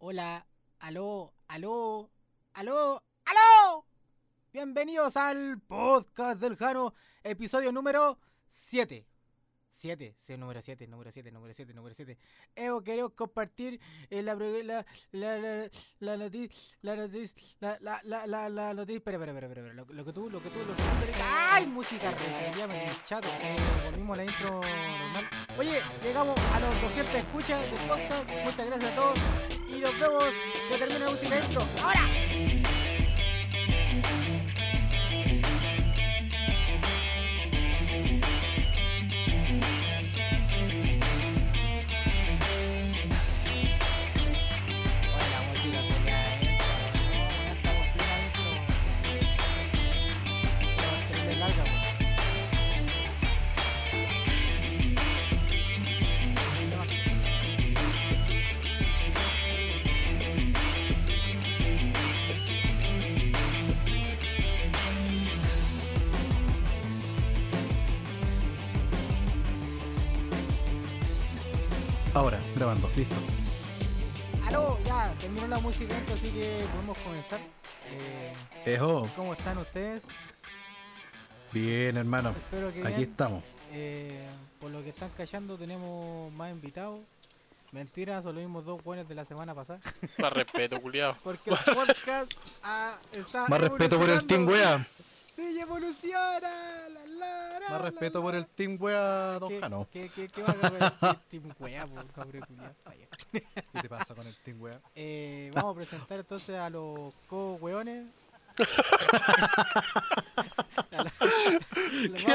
[0.00, 0.46] Hola,
[0.78, 2.08] aló, aló,
[2.52, 3.84] aló, aló.
[4.52, 8.16] Bienvenidos al podcast del Jano, episodio número
[8.46, 9.04] 7.
[9.72, 12.16] 7, sí, número 7, número 7, número 7, número 7.
[12.54, 18.48] Evo, queremos compartir eh, la, la, la, la, noticia, la noticia, la, la, la, la,
[18.48, 21.12] la noticia, espera, espera, espera, espera, lo, lo que tú, lo que tú, lo que
[21.12, 22.14] tú ¡Ay, música
[22.56, 23.26] ya me chato!
[23.42, 25.46] Eh, volvimos a la intro normal.
[25.58, 30.24] Oye, llegamos a los 200 escuchas del podcast, muchas gracias a todos y nos vemos,
[30.68, 32.57] que termine la música intro, ¡ahora!
[72.68, 73.16] Ahora, grabando, listo.
[74.46, 77.40] Aló, ya, terminó la música así que podemos comenzar.
[77.90, 78.32] Eh,
[78.66, 80.08] Ejo, ¿Cómo están ustedes?
[81.50, 83.10] bien hermano, Espero que aquí bien.
[83.10, 83.42] estamos.
[83.72, 84.26] Eh,
[84.60, 87.00] por lo que están callando tenemos más invitados.
[87.72, 89.80] Mentira, son los mismos dos buenos de la semana pasada.
[90.18, 91.16] Más respeto, culiado.
[91.24, 92.32] Porque el podcast
[92.62, 94.46] ah, está Más respeto por el Team.
[94.46, 94.86] Wea.
[95.38, 96.40] Sí, evoluciona.
[96.88, 98.24] La, la, la, Más la, respeto la.
[98.24, 99.86] por el Team Wea, don ¿Qué, Jano.
[99.92, 101.86] ¿Qué, qué, qué va a hacer el Team Wea.
[103.32, 104.80] ¿Qué te pasa con el Team Wea?
[104.96, 108.06] Eh, vamos a presentar entonces a los co-weones.
[112.16, 112.34] Qué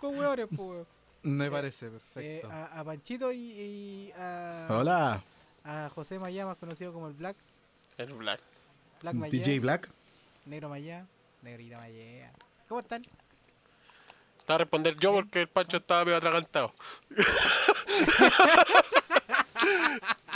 [0.00, 0.86] co-weones, po, weón.
[1.22, 2.50] Me parece Eh, perfecto.
[2.50, 5.22] a, a Panchito y, y a, Hola,
[5.64, 7.36] a José Mayá, más conocido como el Black.
[7.98, 8.40] El Black.
[9.02, 9.30] Black Mayá.
[9.30, 9.90] DJ Black.
[10.46, 11.06] Negro Mayá.
[11.42, 12.32] Negrita Mayá.
[12.68, 13.02] ¿Cómo están?
[14.38, 16.72] Estaba a responder yo porque el Pancho estaba medio atragantado.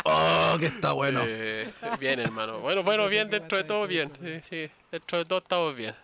[0.08, 1.20] Oh, que está bueno.
[1.25, 2.60] Eh, bien, hermano.
[2.60, 4.12] Bueno, bueno, bien, dentro de todo bien.
[4.22, 5.97] Sí, sí, dentro de todo estamos bien.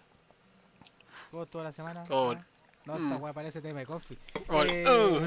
[1.30, 2.04] ¿Cómo toda la semana?
[2.08, 2.32] ¿Cómo?
[2.32, 2.44] Ah,
[2.84, 3.22] No, esta Mm.
[3.22, 4.18] weá parece tema de coffee.
[4.50, 5.24] Eh, uh,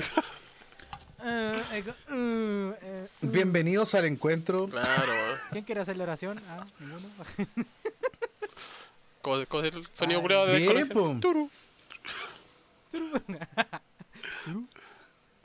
[2.84, 3.08] eh.
[3.22, 4.68] Bienvenidos al encuentro.
[4.68, 5.14] claro.
[5.52, 6.42] ¿Quién quiere hacer la oración?
[6.50, 7.08] Ah, ninguno.
[9.26, 11.16] ¿Cómo, cómo es el sonido Ay, culiado de desconexión?
[11.16, 11.20] po.
[11.20, 11.50] Turu.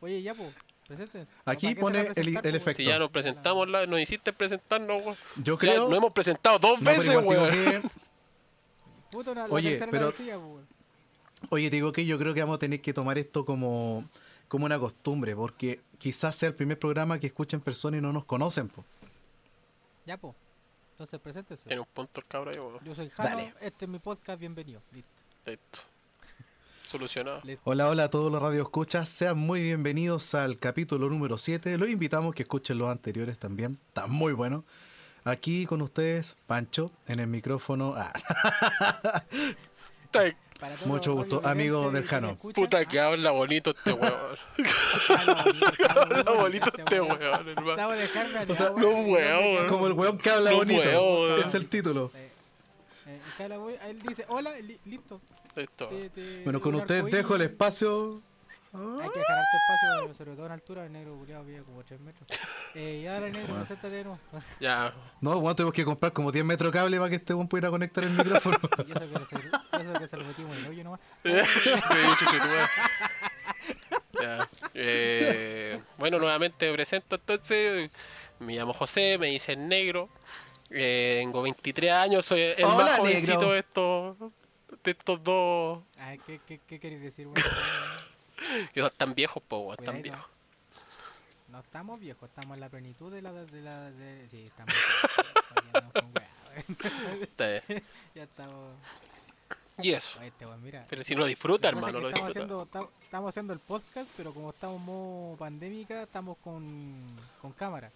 [0.02, 0.54] Oye, ya, pues,
[0.86, 1.28] presentes.
[1.44, 2.72] Aquí ¿Para qué se pone el- el po, efecto.
[2.82, 5.16] Si ya nos presentamos, la, nos hiciste presentarnos, weón.
[5.36, 5.88] Yo Ya creo.
[5.88, 7.50] nos hemos presentado dos No, veces, weón.
[7.50, 7.82] que-
[9.10, 10.60] Puta, una, la Oye, pero- decía, po.
[11.48, 14.04] Oye, te digo que yo creo que vamos a tener que tomar esto como,
[14.46, 18.26] como una costumbre, porque quizás sea el primer programa que escuchen personas y no nos
[18.26, 18.68] conocen.
[18.68, 18.84] po.
[20.04, 20.34] Ya, pues.
[21.00, 21.66] Entonces, preséntese.
[21.66, 22.78] Tiene un punto el ahí, weón.
[22.84, 23.54] Yo soy Jano, Dale.
[23.62, 24.82] este es mi podcast, bienvenido.
[24.92, 25.22] Listo.
[25.46, 25.80] Listo.
[26.84, 27.40] Solucionado.
[27.42, 27.62] Listo.
[27.64, 29.08] Hola, hola a todos los radioescuchas.
[29.08, 31.78] Sean muy bienvenidos al capítulo número 7.
[31.78, 33.78] Los invitamos que escuchen los anteriores también.
[33.88, 34.62] Está muy bueno.
[35.24, 37.94] Aquí con ustedes, Pancho, en el micrófono.
[37.96, 38.12] Ah,
[40.60, 42.36] Para todos Mucho gusto, amigo del Jano.
[42.36, 44.12] puta que habla bonito este weón.
[45.08, 47.18] habla bonito, Habla bonito este weón.
[47.18, 47.70] weón, hermano.
[47.70, 51.38] Estamos de carga, O sea, weón, como el weón que habla No bonito.
[51.38, 52.10] es el título.
[52.14, 52.28] Eh,
[53.38, 55.20] eh, él dice, hola, li- listo.
[55.56, 55.88] Listo.
[55.88, 58.20] Te- te- Bueno, con ustedes dejo el espacio.
[58.72, 62.00] Hay que dejar harto espacio, sobre todo en altura, el negro culiado vive como 3
[62.00, 62.28] metros.
[62.74, 63.58] Eh, y ahora, Sí, negro, weón.
[63.60, 64.18] preséntate de nuevo.
[64.60, 64.94] Ya.
[65.20, 67.68] No, bueno, tenemos que comprar como 10 metros de cable para que este weón pudiera
[67.70, 68.58] conectar el micrófono.
[68.86, 69.36] Y eso que se,
[69.82, 71.00] eso que se lo metimos en el hoyo nomás.
[74.20, 74.48] Ya.
[74.74, 77.90] Eh, bueno, nuevamente me presento entonces.
[78.38, 80.08] Me llamo José, me dicen negro.
[80.70, 83.52] Eh, tengo 23 años, soy el Hola, más jovencito negro.
[83.52, 84.16] de estos,
[84.84, 85.82] de estos dos.
[85.98, 87.42] A ver, ¿qué, qué, qué queréis decir, weón?
[88.74, 90.02] Que tan viejos, po, Cuidadito.
[90.02, 90.26] viejos.
[91.48, 93.32] No estamos viejos, estamos en la plenitud de la...
[93.32, 94.74] De la de, sí, estamos...
[97.20, 97.84] Está bien.
[98.14, 98.74] ya estamos...
[99.82, 100.20] Y eso.
[100.20, 100.84] Este mira.
[100.90, 102.62] Pero si lo disfruta, pasa es hermano, que lo estamos, disfruta.
[102.62, 107.06] haciendo, ta- estamos haciendo el podcast, pero como estamos modo pandémica, estamos con,
[107.40, 107.90] con cámara.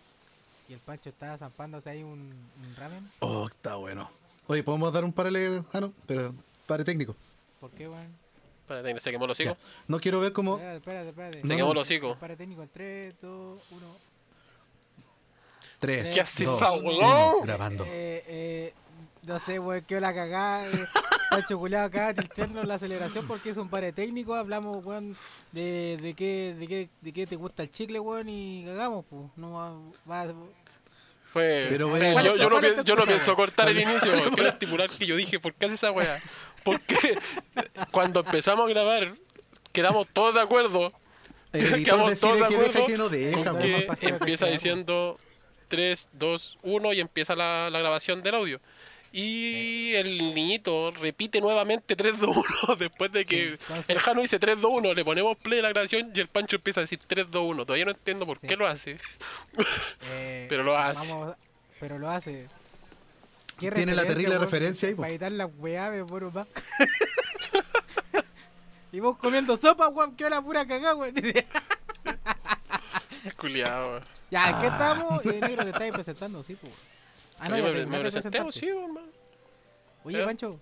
[0.68, 2.32] Y el Pancho está zampándose ahí un,
[2.62, 3.10] un ramen.
[3.20, 4.10] Oh, está bueno.
[4.46, 5.66] Oye, ¿podemos dar un paralelo?
[5.74, 6.34] Ah, no, pero
[6.66, 7.14] pare técnico.
[7.60, 8.16] ¿Por qué, weón?
[8.64, 9.56] Espérate, se quemó los hocico.
[9.88, 10.54] No quiero ver cómo.
[10.56, 11.40] Espérate, espérate, espérate.
[11.42, 11.74] Se No, quemó no.
[11.74, 12.16] los hocico.
[12.18, 13.96] Para técnico en 3, 2, 1.
[15.80, 17.42] 3, ¿Qué haces, 2, abuelo?
[17.42, 17.84] grabando.
[17.86, 18.74] Eh, eh,
[19.26, 20.66] no sé, weón, qué la cagada.
[20.68, 20.84] Eh,
[21.30, 24.34] Pancho culiado acá, tiltearnos la aceleración porque es un pare técnico.
[24.34, 25.16] Hablamos, weón,
[25.52, 29.22] de, de, qué, de, qué, de qué te gusta el chicle, weón, y cagamos, pues.
[29.36, 29.72] No va,
[30.26, 30.32] va-
[31.32, 32.22] Fue, Pero bueno.
[32.22, 34.32] yo, yo no, ¿Cuál es pienso, tu yo no pienso cortar el inicio, weón.
[34.34, 36.22] quiero estimular que yo dije, ¿por qué hace esa weá?
[36.64, 37.18] Porque
[37.90, 39.14] cuando empezamos a grabar,
[39.72, 40.92] quedamos todos de acuerdo
[41.52, 43.96] editor Quedamos todos decide de acuerdo que no con deja, weón.
[43.96, 45.20] que empieza diciendo
[45.68, 48.60] 3, 2, 1 y empieza la, la grabación del audio.
[49.12, 54.22] Y el niñito repite nuevamente 3, 2, 1 después de que Sí, entonces- el Jano
[54.22, 56.82] dice 3, 2, 1, le ponemos play a la grabación y el Pancho empieza a
[56.82, 57.64] decir 3, 2, 1.
[57.64, 58.48] Todavía no entiendo por Sí.
[58.48, 58.98] qué lo hace.
[60.10, 61.06] Eh, Pero lo hace.
[61.08, 61.36] vamos-
[61.78, 62.48] pero lo hace.
[63.58, 64.42] ¿Qué Tiene la terrible weón?
[64.42, 64.94] referencia ahí.
[64.94, 66.46] Para evitar la weá, me puro más.
[68.92, 71.14] y vos comiendo sopa, weón, que la pura cagada, weón.
[73.38, 74.00] Culiado.
[74.30, 74.70] ya, ¿en qué Ah.
[74.72, 75.26] estamos?
[75.26, 76.72] Eh, negro, te estáis presentando, sí, pues.
[77.38, 78.52] Ah, no, Yo ya me, presenté, presentarte.
[78.52, 79.06] sí, hermano.
[80.04, 80.24] Oye, ¿Eh?
[80.24, 80.60] Pancho.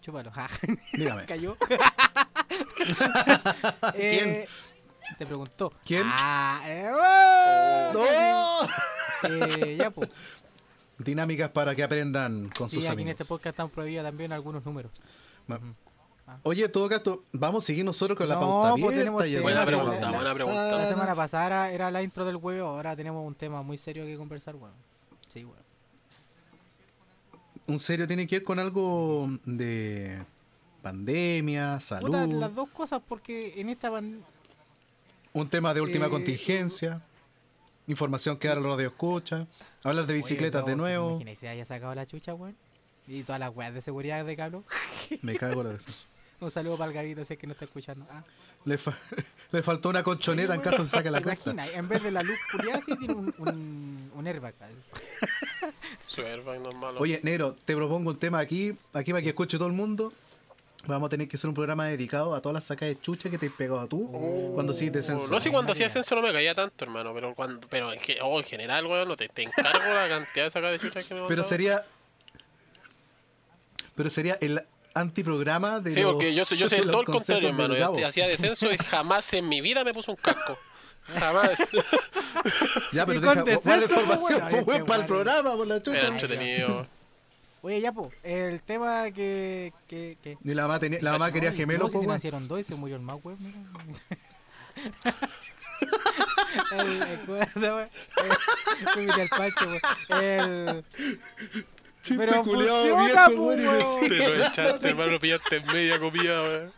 [0.00, 0.30] Chúpalo.
[0.32, 0.48] ja.
[0.92, 1.26] Dígame.
[1.26, 1.56] Cayó.
[3.94, 4.46] Eh,
[5.18, 5.72] Te preguntó.
[5.84, 6.02] ¿Quién?
[6.06, 8.04] Ah, eh, ¡No!
[9.28, 10.08] eh, ya, pues.
[11.04, 14.64] Dinámicas para que aprendan con Sí, sus aquí en este podcast están prohibidas también algunos
[14.64, 14.90] números.
[15.46, 15.66] Ma- Ujú.
[16.44, 19.26] Oye, en todo caso, vamos a seguir nosotros con la No, pauta pues abierta.
[19.26, 20.78] y tema, Buena se pregunta, buena pregunta.
[20.78, 24.16] La semana pasada era, la intro del huevo, ahora tenemos un tema muy serio que
[24.16, 24.72] conversar, weón.
[25.32, 25.56] Sí, weón.
[27.66, 30.22] Un serio tiene que ver con algo de
[30.82, 34.20] pandemia, salud, Puta, las dos cosas porque en esta pan-
[35.32, 37.00] un tema de última Eh, contingencia,
[37.86, 39.46] información que dar a los radio escucha,
[39.84, 41.10] hablar de bicicletas Oye, de nuevo.
[41.10, 42.56] Imagínate si haya sacado la chucha, weón.
[43.08, 44.64] Y todas las weas de seguridad de Cablo.
[45.22, 45.90] Me cago en la risa.
[46.40, 48.04] Un saludo para el Gavito si es que no está escuchando.
[48.10, 48.24] Ah,
[48.64, 48.96] Le, fa-
[49.52, 51.50] le faltó una colchoneta en caso de saque la ¿te cuenta.
[51.52, 51.76] imaginas?
[51.78, 54.54] En vez de la luz culiada, sí tiene un, un, un airbag.
[56.04, 57.00] Su airbag no es malo.
[57.00, 60.12] Oye, Negro, te propongo un tema aquí, aquí para que escuche todo el mundo.
[60.86, 63.38] Vamos a tener que hacer un programa dedicado a todas las sacas de chucha que
[63.38, 64.10] te has pegado tú
[64.54, 65.28] cuando sigues descenso.
[65.30, 66.00] No sé cuando hacía María.
[66.00, 69.16] ascenso no me caía tanto, hermano, pero cuando, pero en, oh, en general, weón, no
[69.16, 71.84] te, te encargo la cantidad de sacadas de chuchas que me Pero sería.
[73.94, 74.60] Pero sería el
[74.94, 75.94] antiprograma de.
[75.94, 77.76] Sí, los- porque yo soy, yo soy de todo el contrario, hermano.
[77.76, 80.58] Yo hacía descenso y jamás en mi vida me puse un casco.
[81.18, 81.50] Jamás.
[82.92, 85.82] Ya, pero deja, con guarda descenso, información pues, pues, para el programa, por la Era
[85.84, 86.06] chucha.
[86.08, 86.86] entretenido.
[87.62, 88.10] Oye, ya, po.
[88.24, 89.72] El tema que.
[89.88, 92.08] que, que Y la mamá, tenía- la mamá quería No, gemelo, no si weón.
[92.08, 93.38] nacieron dos y se murió el más, weón.
[96.72, 97.66] el, el, ¿cómo se?
[99.22, 99.66] El- Pancho.
[100.20, 100.84] El.
[102.02, 106.00] Chiste Pero culiao, funciona, viejo, weón, decía- Te lo echaste, hermano, lo pillaste en media
[106.00, 106.72] comida, weón.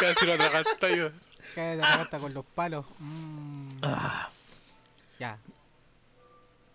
[0.00, 1.20] Casi lo atragantaste weón.
[1.54, 2.84] Cállate la gata con los palos.
[2.98, 3.68] Mm.
[3.82, 4.28] Ah.
[5.18, 5.38] Ya,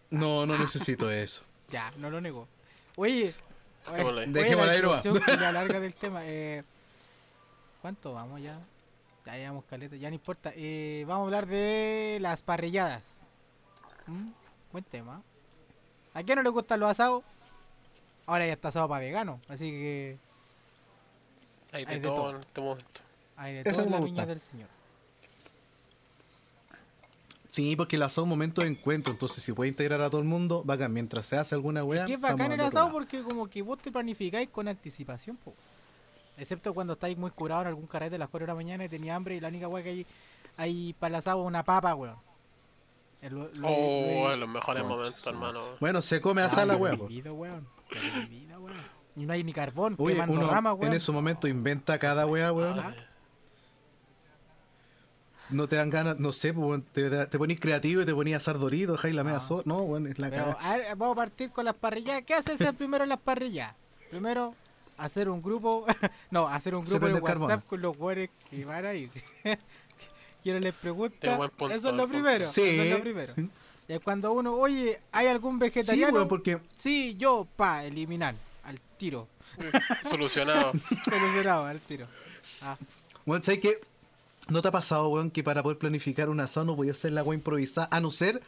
[0.09, 1.43] No, no necesito eso.
[1.69, 2.47] ya, no lo nego.
[2.99, 3.33] Oye.
[3.93, 6.19] oye, la culia larga del tema.
[6.25, 6.63] Eh,
[7.81, 8.59] ¿Cuánto vamos ya?
[9.25, 10.51] Ya llevamos caleta, ya no importa.
[10.55, 13.03] Eh, vamos a hablar de las parrilladas.
[14.07, 14.31] Mm,
[14.73, 15.21] Buen tema.
[16.13, 17.23] ¿A quién no le gustan los asados?
[18.25, 20.17] Ahora ya está asado para vegano, así que
[21.71, 22.29] Hay de Hay de todo todo.
[22.31, 23.01] en este momento.
[23.37, 24.13] hay de Eso todas me las gusta.
[24.13, 24.67] viñas del señor.
[27.49, 30.21] Sí, porque el asado es un momento de encuentro, entonces si puede integrar a todo
[30.21, 30.93] el mundo, bacán.
[30.93, 32.05] Mientras se hace alguna weá.
[32.05, 32.91] Que es bacán el asado lado.
[32.91, 35.53] porque como que vos te planificáis con anticipación, po.
[36.37, 38.89] Excepto cuando estáis muy curados en algún carrete a las 4 de la mañana y
[38.89, 40.05] tenía hambre y la única weá que hay,
[40.57, 42.15] hay para el asado es una papa, weón.
[43.21, 45.61] El- lo- lo- Oh, lo- en los mejores momentos, hermano.
[45.81, 46.97] Bueno, se come asada la weá.
[49.15, 50.77] Y no hay ni carbón, Oye, uno weón.
[50.83, 52.79] en ese momento inventa cada weá, weón.
[52.79, 52.95] Ah.
[55.49, 58.37] No te dan ganas, no sé, pues, te, te ponís creativo y te ponís a
[58.37, 59.41] asar dorito, dejáis la media Ah.
[59.41, 60.73] so- No, weón, es la Pero cagada.
[60.73, 62.21] a ver, vamos a partir con las parrillas.
[62.21, 63.73] ¿Qué hace ser primero en las parrillas?
[64.09, 64.53] Primero,
[64.97, 65.85] hacer un grupo.
[66.31, 67.63] no, hacer un grupo de WhatsApp carbón.
[67.67, 69.09] con los güeyes que van a ir.
[70.43, 71.35] Quiero les pregunta.
[71.37, 72.39] Punto, eso es lo primero.
[72.45, 72.61] Sí.
[72.61, 73.33] Eso es lo primero.
[73.35, 73.49] Sí.
[73.87, 76.13] Y cuando uno, oye, ¿hay algún Sí, vegetariano?
[76.13, 78.35] weón, porque Sí, yo, pa, eliminar.
[78.63, 79.27] Al tiro.
[80.09, 80.71] Solucionado.
[81.03, 82.07] Solucionado, al tiro.
[82.65, 82.77] Ah,
[83.25, 83.79] Bueno, ¿sabes qué?
[84.49, 87.23] ¿No te ha pasado, weón, que para poder planificar un asado no podía hacer la
[87.23, 87.87] weá improvisada?
[87.91, 88.41] A no ser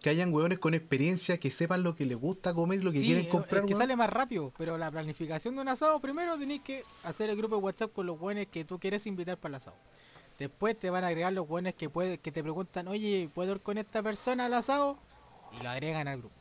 [0.00, 2.98] que hayan weones con experiencia que sepan lo que les gusta comer y lo que
[2.98, 3.82] sí, quieren comprar, es que weón.
[3.82, 7.56] sale más rápido, pero la planificación de un asado, primero tenéis que hacer el grupo
[7.56, 9.76] de WhatsApp con los buenos que tú quieres invitar para el asado.
[10.38, 13.60] Después te van a agregar los buenos que puede, que te preguntan, oye, ¿puedo ir
[13.60, 14.98] con esta persona al asado?
[15.58, 16.34] Y lo agregan al grupo.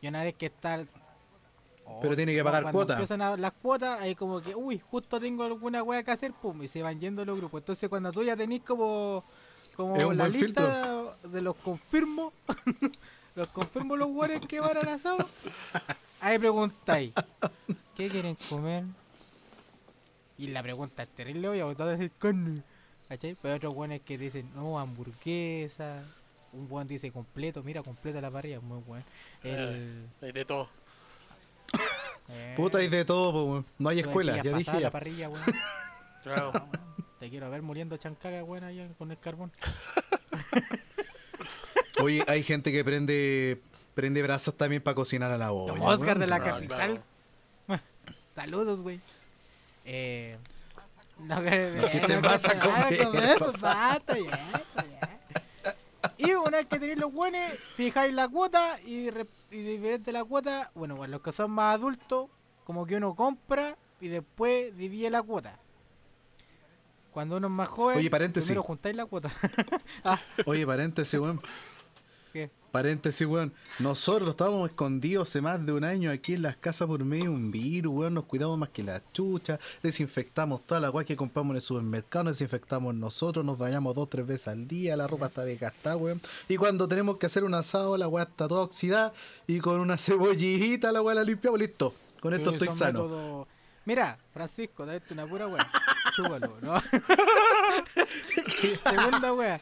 [0.00, 0.84] Y una vez que está...
[1.86, 2.92] el- Pero tiene que pagar cuando cuota.
[2.94, 6.62] empiezan a- las cuotas, ahí como que, uy, justo tengo alguna wea que hacer, pum,
[6.62, 7.60] y se van yendo los grupos.
[7.60, 9.24] Entonces cuando tú ya tenés como,
[9.76, 12.32] como la lista de los confirmo,
[13.34, 15.28] los confirmo los buenos que van al asado,
[16.20, 17.12] ahí preguntáis,
[17.96, 18.84] ¿qué quieren comer?
[20.36, 22.62] Y la pregunta es terrible, obvia, porque todos decir carne,
[23.08, 23.36] ¿cachai?
[23.40, 26.02] Pero hay otros buenos que dicen, no, hamburguesa,
[26.52, 29.04] un weón dice completo, mira, completa la parrilla, muy bueno.
[29.44, 30.68] El, Hay de todo.
[32.56, 33.66] Puta, hay de todo, po, weón.
[33.78, 34.90] No hay escuela, ya dije la ya.
[34.90, 35.44] parrilla, weón.
[36.22, 36.50] Claro.
[36.52, 36.70] Weón.
[37.20, 39.50] Te quiero ver muriendo chancaga, weón, allá con el carbón.
[42.02, 43.60] Oye, hay gente que prende
[43.94, 45.72] prende brasas también para cocinar a la olla.
[45.72, 46.20] Como Oscar weón.
[46.20, 47.02] de la capital.
[47.66, 47.82] claro.
[48.34, 49.00] Saludos, güey.
[49.84, 50.36] Eh.
[51.20, 54.02] No, que, ¿Qué te vas a comer, pues, papá?
[54.04, 55.76] pues, ya.
[56.18, 57.40] Y una vez que tenéis los buenos,
[57.76, 59.08] fijáis la cuota y,
[59.50, 62.28] y diferente la cuota, bueno, para los que son más adultos,
[62.64, 65.58] como que uno compra y después divide la cuota.
[67.12, 68.48] Cuando uno es más joven, Oye, paréntesis.
[68.48, 69.30] primero juntáis la cuota.
[70.04, 71.40] ah, Oye, paréntesis, weón.
[72.32, 72.50] ¿qué?
[72.72, 73.52] Paréntesis, weón.
[73.78, 77.30] Nosotros estábamos escondidos hace más de un año aquí en las casas por medio de
[77.30, 78.14] un virus, weón.
[78.14, 79.60] Nos cuidamos más que la chucha.
[79.80, 82.24] Desinfectamos toda la weá que compramos en el supermercado.
[82.24, 83.46] Nos desinfectamos nosotros.
[83.46, 84.96] Nos bañamos dos, tres veces al día.
[84.96, 86.20] La ropa está desgastada, weón.
[86.48, 89.12] Y cuando tenemos que hacer un asado, la weá está toda oxidada.
[89.46, 91.60] Y con una cebollita la weá la limpiamos.
[91.60, 91.94] Listo.
[92.24, 93.02] Con esto estoy sano.
[93.04, 93.46] métodos-
[93.84, 95.70] Mira, Francisco, date una pura wea.
[96.16, 96.80] Chúpalo, ¿no?
[98.90, 99.60] Segunda wea.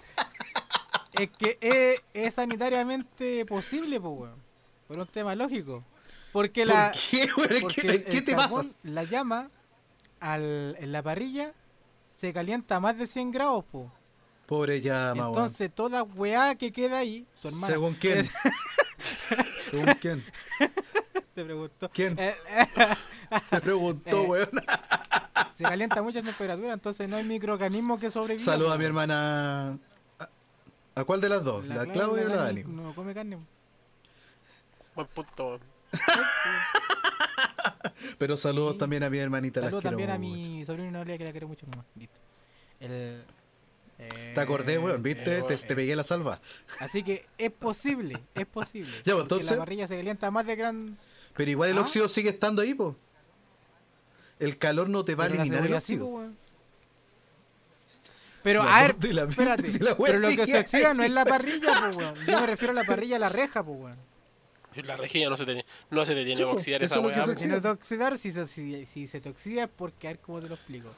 [1.12, 4.42] Es que es, es sanitariamente posible, pues, weón.
[4.86, 5.84] Por un tema lógico.
[6.32, 6.92] Porque ¿Por la.
[7.10, 8.78] qué, porque ¿Qué, te pasas?
[8.84, 9.50] La llama
[10.20, 11.52] al, en la parrilla
[12.18, 13.92] se calienta a más de 100 grados, po.
[14.46, 15.26] Pobre llama, weón.
[15.28, 17.66] Entonces, toda weá que queda ahí, tu hermana.
[17.66, 18.18] ¿Según quién?
[18.18, 18.30] es-
[19.70, 20.24] ¿Según quién?
[21.34, 21.90] te preguntó.
[21.90, 22.16] ¿Quién?
[22.18, 22.34] Eh,
[23.50, 24.48] Me preguntó, Eh, weón.
[25.54, 28.44] se calienta a muchas temperaturas, entonces no hay microorganismo que sobreviva.
[28.44, 29.78] Saluda a mi hermana.
[30.18, 30.28] ¿A-
[30.94, 31.64] ¿A cuál de las dos?
[31.66, 32.64] ¿La, Claudia o la Dani?
[32.64, 33.38] No come carne.
[34.94, 35.58] Buen punto.
[38.18, 38.78] Pero saludos Sí.
[38.78, 39.60] también a mi hermanita.
[39.60, 40.34] las Saludo quiero también a mucho.
[40.34, 41.66] mi sobrino Noelia que la quiero mucho.
[41.74, 42.18] Mua, Listo.
[42.80, 43.22] El,
[44.34, 45.38] Te acordé, weón, eh, ¿viste?
[45.38, 46.40] eh, te, te pegué la salva.
[46.80, 48.92] Así que es posible, es posible.
[49.04, 50.98] Ya, pues, entonces- La parrilla se calienta más de gran.
[51.36, 51.82] Pero igual el Ah.
[51.82, 52.96] óxido sigue estando ahí, po.
[54.38, 56.06] El calor no te va a pero eliminar el óxido.
[56.06, 56.22] po.
[58.42, 59.68] Pero, La a ver, la espérate.
[59.68, 60.96] si la pero lo que se oxida ahí.
[60.96, 62.14] no es la parrilla, po, weón.
[62.26, 63.96] Yo me refiero a la parrilla, a la reja, po, weón.
[64.74, 67.02] La rejilla no se te, no se te tiene Sí, que oxidar eso esa es
[67.04, 67.36] lo que weá.
[67.38, 70.18] Si no te oxidar, si se, si, si se te oxida es porque, a ver
[70.20, 70.88] cómo te lo explico.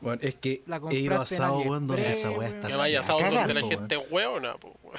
[0.00, 3.18] Bueno, es que La he ido asado, weón, donde esa weá está Que vaya asado
[3.20, 4.12] donde la gente weón.
[4.12, 4.98] hueona, po, weón.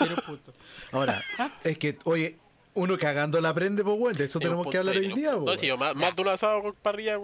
[0.00, 0.52] Pero puto.
[0.90, 1.22] Ahora,
[1.64, 2.36] es que, oye,
[2.74, 4.16] uno cagando la prende, pues, weón.
[4.16, 5.44] De eso tenemos que hablar hoy día, punto.
[5.46, 7.18] po, No, sí, yo más, más de un asado con parrilla,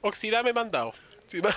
[0.00, 0.92] oxidada me he mandado.
[1.26, 1.54] Sí, más-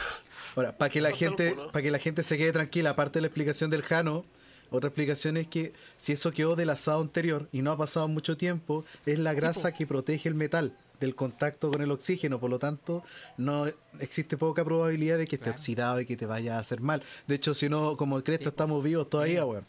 [0.55, 3.21] Ahora, para que la No gente, para que la gente se quede tranquila, aparte de
[3.21, 4.25] la explicación del Jano,
[4.69, 8.37] otra explicación es que si eso quedó del asado anterior y no ha pasado mucho
[8.37, 12.59] tiempo, es la grasa que protege el metal del contacto con el oxígeno, por lo
[12.59, 13.03] tanto,
[13.37, 13.65] no
[13.99, 15.55] existe poca probabilidad de que esté Claro.
[15.55, 17.03] oxidado y que te vaya a hacer mal.
[17.27, 19.47] De hecho, si no, como cresta, Sí, estamos vivos todavía, Sí.
[19.47, 19.65] weón.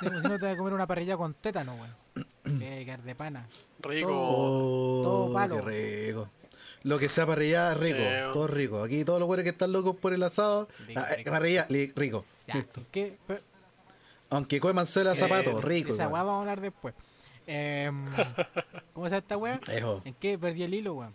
[0.00, 2.02] Si no, si no te vas a comer una parrilla con tétano, weón.
[3.04, 3.46] De pana.
[3.80, 4.08] Rico.
[4.12, 5.64] Oh, todo palo.
[5.64, 6.28] qué rico.
[6.84, 7.98] Lo que sea parrilla, rico,
[8.32, 8.82] todo rico.
[8.82, 11.30] Aquí todos los güeyes que están locos por el asado, Rico, ah, eh, rico.
[11.30, 12.24] parrilla, li- rico.
[12.48, 12.82] Ya, Listo.
[12.90, 13.16] ¿qué?
[13.26, 13.40] Pero-
[14.30, 15.92] Aunque coman suela Eh, zapatos, rico.
[15.92, 16.94] Esa weá vamos a hablar después.
[17.46, 18.06] Em,
[18.94, 19.60] ¿Cómo se esta weá?
[20.04, 21.14] ¿En qué perdí el hilo, weón?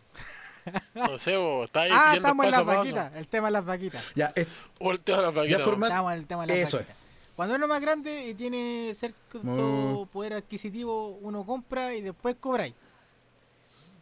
[0.94, 3.16] No sé, vos, está ahí Ah, estamos en las vaquitas.
[3.16, 4.04] El tema de las vaquitas.
[4.16, 4.48] Ya, es-
[4.80, 5.62] Volteo a las vaquitas.
[5.64, 6.86] forma- Estamos en el tema de las Eso es.
[6.88, 7.04] vaquitas.
[7.38, 10.08] Cuando uno es más grande y tiene cierto Mm.
[10.08, 12.74] poder adquisitivo, uno compra y después cobráis.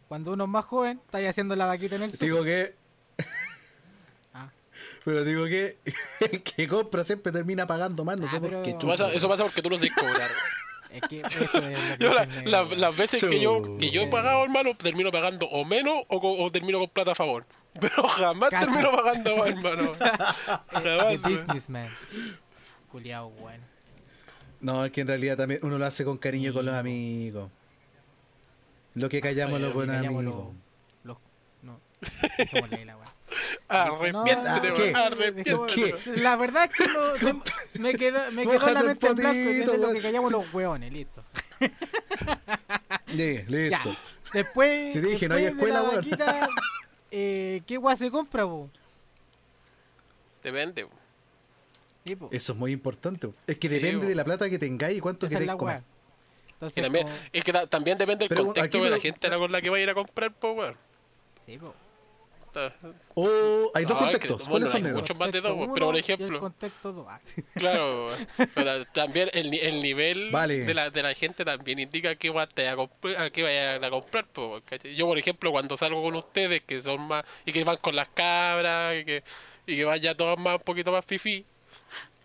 [0.08, 2.74] Cuando uno es más joven, estáis haciendo la vaquita en el digo súper.
[3.18, 3.24] que.
[4.34, 4.48] Ah.
[5.04, 5.76] Pero digo que
[6.32, 8.70] el que compra siempre termina pagando más, no Ah, sé por pero- qué.
[8.70, 10.30] Eso pasa, eso pasa porque tú no sabes cobrar.
[10.90, 13.90] Es que eso es lo que Yo la- el la- las veces que yo, que
[13.90, 17.44] yo he pagado, hermano, termino pagando o menos o, o termino con plata a favor.
[17.80, 18.66] Pero jamás Cacha.
[18.66, 19.92] termino pagando hermano.
[19.98, 21.22] The Jamás.
[21.22, 21.22] weón.
[21.22, 21.88] businessman.
[22.90, 23.60] Culiao, weón.
[24.60, 27.50] No, es que en realidad también uno lo hace con cariño con los amigos.
[28.94, 30.54] Lo que callamos Oye, los lo que buenos callamos amigos.
[31.04, 31.16] Los,
[31.62, 31.80] no.
[33.68, 34.98] Arrepiéntete, No.
[34.98, 35.56] Arrepiéntete.
[35.74, 36.20] ¿Qué?
[36.20, 39.44] La verdad es que no, se- me quedó, me quedó la mente en blanco y
[39.44, 41.24] potito, eso es lo que callamos los weones, listo.
[43.08, 43.44] Ya.
[43.48, 43.96] listo.
[44.32, 46.48] Después, Si no hay después de la vaquita,
[47.10, 48.68] eh, ¿qué guay se compra, po?
[50.42, 50.86] Depende.
[52.04, 52.28] Sí, po.
[52.30, 53.28] Eso es muy importante.
[53.46, 54.08] Es que Sí, depende bo.
[54.08, 55.82] de la plata que tengáis y cuánto Esa es queréis comer.
[56.52, 59.02] Entonces, Y también, como- es que ta- también depende del Pero, contexto de la lo-
[59.02, 60.76] gente con la que va a ir a comprar, pues, weón.
[61.46, 61.74] sí, po.
[63.74, 64.48] Hay dos que, contextos.
[64.48, 67.06] bueno, ¿Cuáles son hay muchos más de dos, pero por el ejemplo, contexto dos.
[67.08, 67.20] Ah,
[67.54, 68.10] claro.
[68.54, 70.58] Pero también el, ni- el nivel Vale.
[70.64, 72.48] de, la, de la gente también indica que va a,
[73.24, 74.26] a qué vayan a comprar.
[74.96, 78.08] Yo, por ejemplo, cuando salgo con ustedes, que son más, y que van con las
[78.08, 79.24] cabras, y que,
[79.66, 81.44] y que van ya todos más, un poquito más fifí,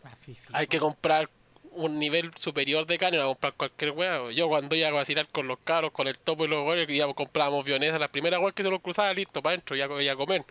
[0.04, 0.42] Ah, fifi.
[0.54, 1.30] Hay que comprar
[1.72, 4.32] un nivel superior de carne, no comprar cualquier weá.
[4.32, 7.16] Yo cuando iba a vacilar con los caros, con el topo y los goles, íbamos,
[7.16, 10.16] comprábamos vienesa, las primeras weas que se nos cruzaba, listo, para adentro, ya iba a
[10.16, 10.44] comer.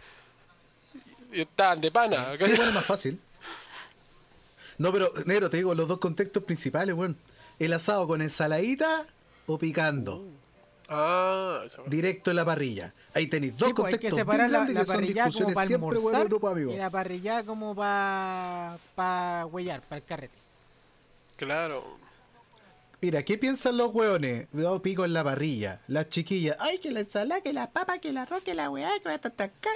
[1.32, 2.36] Y estaban de pana.
[2.36, 3.20] Sí, bueno, es más fácil.
[4.78, 7.16] No, pero, negro, te digo, los dos contextos principales, weón.
[7.58, 9.06] El asado con ensaladita
[9.46, 10.24] o picando.
[10.88, 11.84] Ah, eso.
[11.86, 12.92] Directo en la parrilla.
[13.14, 15.22] Ahí tenéis dos Sí, pues, hay que separar bien la, grandes la que son parrilla
[15.22, 19.82] como discusiones para siempre, weón, en almorzar grupo y la parrilla como para pa huellar,
[19.82, 20.34] para el carrete.
[21.40, 21.82] Claro.
[23.00, 24.46] Mira, ¿qué piensan los hueones?
[24.52, 25.80] Yo pico en la parrilla.
[25.88, 28.90] Las chiquillas, ay, que la ensalada, que la papa, que el arroz, que la weá,
[28.98, 29.70] que va a estar acá.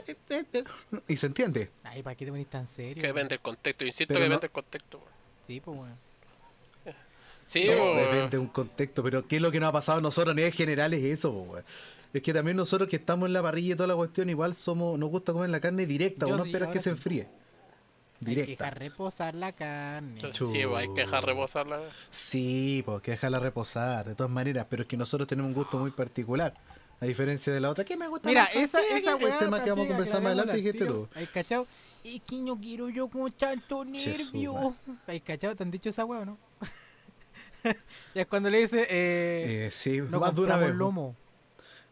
[1.08, 1.70] Y se entiende.
[1.84, 3.00] Ay, ¿para qué te ponís tan serio?
[3.00, 4.98] Que depende del contexto, insisto Pero que no- depende del contexto.
[4.98, 5.10] weón.
[5.46, 5.96] Sí, pues bueno.
[7.46, 10.02] Sí, No, depende de un contexto, pero ¿qué es lo que nos ha pasado a
[10.02, 10.92] nosotros a nivel general?
[10.92, 11.64] Es eso, weón.
[12.12, 14.98] Es que también nosotros que estamos en la parrilla y toda la cuestión, igual somos,
[14.98, 17.24] nos gusta comer la carne directa, o no sí, esperas que se sí.
[18.20, 18.30] Enfríe.
[18.30, 18.64] Hay que Directa.
[18.64, 20.18] dejar reposar la carne.
[20.32, 21.80] Sí, pues, hay que dejar reposarla.
[22.10, 25.78] Sí, pues que dejarla reposar, de todas maneras, pero es que nosotros tenemos un gusto
[25.78, 26.54] muy particular.
[27.00, 29.38] A diferencia de la otra, que me gusta Mira, más esa, esa el weá.
[29.38, 31.08] tema que vamos a conversar más adelante, dijiste tú.
[31.14, 31.66] ¿Hay cachado?
[32.04, 34.74] Es que no quiero yo con tanto nervio.
[35.06, 35.54] ¿Hay cachado?
[35.56, 36.38] ¿Te han dicho esa weá no?
[38.14, 40.76] y es cuando le dice, eh, Eh, sí, no más compramos vez.
[40.76, 41.16] lomo.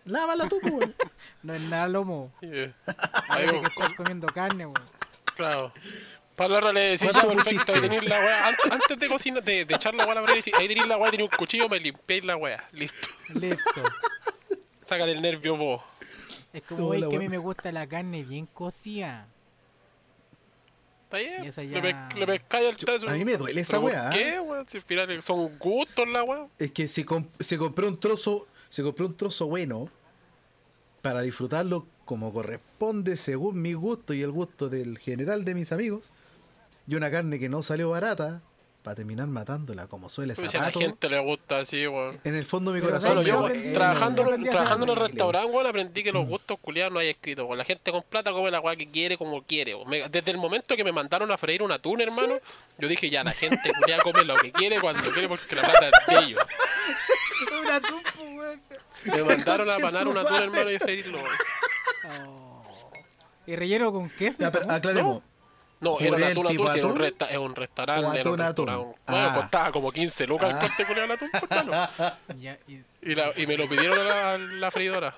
[0.04, 0.90] Lávala tú, pues.
[1.42, 2.32] No es nada lomo.
[2.40, 2.74] Yeah.
[3.28, 4.91] Parece que estás comiendo carne, weón.
[5.36, 5.72] Claro.
[6.36, 8.48] Palabra le decía, ¿Cuánto ya, perfecto, ahí tenéis la weá.
[8.48, 10.96] An- Antes de cocinar, de, de echar la weá a la brasa, ahí tenéis la
[10.96, 12.66] weá, tenéis un cuchillo, me limpiáis la weá.
[12.72, 13.08] Listo.
[13.34, 13.82] Listo.
[14.84, 15.82] Sácale el nervio vos.
[16.52, 19.26] Es como, wey, que a mí me gusta la carne bien cocida.
[21.04, 21.42] ¿Está bien?
[21.44, 21.50] Le,
[21.82, 23.08] ya- pe- le pescáis al tazo.
[23.08, 24.04] a mí me duele esa ¿Pero weá.
[24.10, 24.68] ¿Por qué, weón?
[24.68, 26.46] Si al final son gustos la weá.
[26.58, 29.90] Es que si, comp- si compré un trozo, si compré un trozo bueno
[31.02, 36.10] para disfrutarlo como corresponde según mi gusto y el gusto del general de mis amigos,
[36.86, 38.42] y una carne que no salió barata,
[38.82, 42.18] para terminar matándola como suele Pues si a la gente le gusta así, weón.
[42.24, 43.14] en el fondo de mi Pero corazón.
[43.14, 46.92] Bueno, yo aprendí- trabajando, aprendí trabajando en horrible, restaurante, weón, aprendí que los gustos culiados
[46.92, 47.44] no hay escrito.
[47.46, 47.58] weón.
[47.58, 49.76] La gente con plata come la weá que quiere como quiere.
[49.86, 52.40] Me- Desde el momento que me mandaron a freír un atún, hermano,
[52.76, 55.86] yo dije ya, la gente culiada come lo que quiere cuando quiere porque la plata
[55.88, 56.42] es de ellos.
[57.64, 58.60] Una tumpa, weón.
[59.04, 60.44] Me mandaron a panar su un atún, madre.
[60.46, 61.18] hermano, y freírlo.
[61.18, 61.28] weón.
[62.04, 62.62] Oh.
[63.46, 64.38] Y relleno con queso.
[64.40, 65.22] Ya, y pero aclaremos.
[65.80, 66.98] No, era un Juré el atún, atún, era un, atún.
[67.00, 68.66] resta- es un restaurante, era un atún, atún.
[68.68, 69.00] restaurante.
[69.08, 69.34] Bueno, Ah.
[69.34, 70.60] costaba como 15 lucas el Ah.
[70.60, 71.88] corte culiado atún, pues, hermano.
[72.38, 75.14] Ya, y- Y, la- y me lo pidieron a la, la freidora.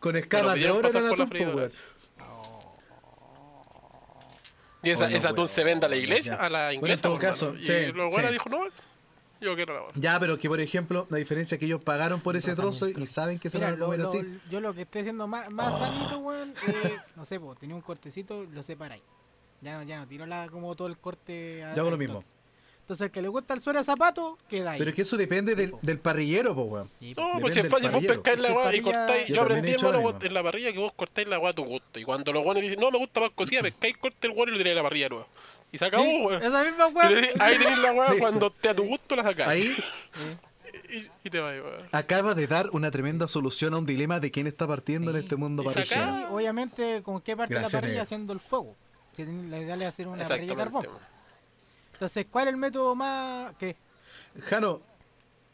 [0.00, 1.56] Con escamas de oro por tumpa, freidora.
[1.56, 1.72] weón.
[4.84, 6.02] Y esa, Oh, no, ese atún se vende a la ya.
[6.02, 7.02] iglesia, a la Bueno, en inglesa.
[7.02, 8.32] todo caso, y sí, luego buena sí.
[8.34, 8.64] dijo, no,
[9.42, 9.90] yo quiero la weá.
[9.96, 13.06] Ya, pero que por ejemplo, la diferencia es que ellos pagaron por ese trozo y
[13.06, 14.20] saben que se Mira, van a lo- comer lo- así.
[14.50, 17.82] yo lo que estoy haciendo más, más sanito, weón, eh, no sé, po, tenía un
[17.82, 19.02] cortecito, lo separáis.
[19.60, 21.62] Ya no, ya no tiro la, como todo el corte.
[21.64, 22.14] a- Yo hago lo mismo.
[22.16, 22.26] toque.
[22.80, 24.78] Entonces, el que le gusta el suero de zapato, queda ahí.
[24.80, 26.90] Pero es que eso depende del, del parrillero, po, weón.
[27.16, 28.14] No, pues si es fácil, vos parrillero.
[28.22, 29.28] pescáis la weá y cortáis.
[29.28, 31.64] Yo aprendí, he hermano, vos- en la parrilla que vos cortáis la weá a tu
[31.64, 32.00] gusto.
[32.00, 34.52] Y cuando los weones dicen, no, me gusta más cocida, pescáis, corte el weón y
[34.52, 35.26] lo tiráis a la parrilla nueva.
[35.72, 36.42] Y se acabó, Sí, weón.
[36.42, 37.24] Esa misma weón.
[37.40, 39.48] Ahí tenéis la weá cuando te a tu gusto la sacáis.
[39.48, 39.76] Ahí
[40.90, 41.88] Y, y te vas, weón.
[41.92, 45.16] acaba de dar una tremenda solución a un dilema de quién está partiendo Sí.
[45.18, 46.18] en este mundo parrillero.
[46.20, 48.74] Y obviamente, ¿con qué parte de la parrilla haciendo el fuego?
[49.16, 50.86] Si la idea es hacer una parrilla de carbón.
[51.94, 53.54] Entonces, ¿cuál es el método más.
[53.58, 53.76] ¿Qué?
[54.46, 54.80] Jano,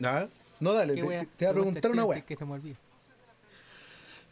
[0.04, 0.26] ¿ah?
[0.60, 2.22] no dale, ¿Qué te, te- te voy a preguntar una Pregunta, weá.
[2.38, 2.76] Que me olvide.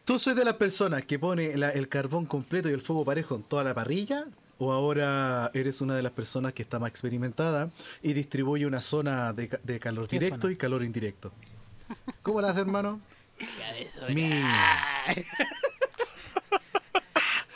[0.05, 3.35] ¿Tú soy de las personas que pone la- el carbón completo y el fuego parejo
[3.35, 4.25] en toda la parrilla?
[4.59, 7.69] ¿O ahora eres una de las personas que está más experimentada
[8.01, 11.31] y distribuye una zona de, ca- de calor ¿Qué directo y calor indirecto?
[12.23, 12.99] ¿Cómo la haces, hermano?
[14.09, 14.31] Mi...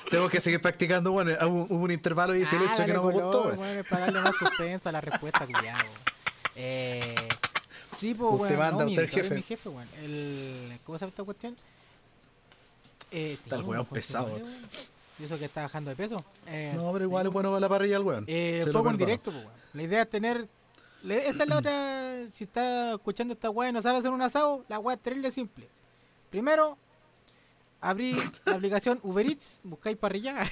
[0.10, 3.14] Tengo que seguir practicando, bueno, hubo, un intervalo y de silencio Ah, que no me
[3.14, 3.44] gustó.
[3.46, 3.60] weón.
[3.60, 5.80] weón, es para darle más suspenso a la respuesta, culiado.
[6.56, 7.16] Eh,
[7.98, 8.58] sí, pues, weón.
[8.60, 9.36] manda, no, mi usted jefe.
[9.36, 9.88] mi jefe, weón.
[10.04, 11.56] El, ¿Cómo se llama esta cuestión?
[13.10, 14.38] Eh, sí, Está el weón pesado.
[15.20, 16.18] Y eso que está bajando de peso.
[16.48, 18.26] Eh, No, pero igual es bueno para la parrilla el weón.
[18.28, 19.58] Eh, Se lo fuego en directo, pues, weón.
[19.74, 20.48] La idea es tener.
[21.08, 22.28] esa es la otra.
[22.32, 25.32] Si está escuchando esta weá y no sabe hacer un asado, la weá es terrible
[25.32, 25.68] simple.
[26.30, 26.78] Primero,
[27.80, 30.44] abrí la aplicación Uber Eats, buscáis parrilla.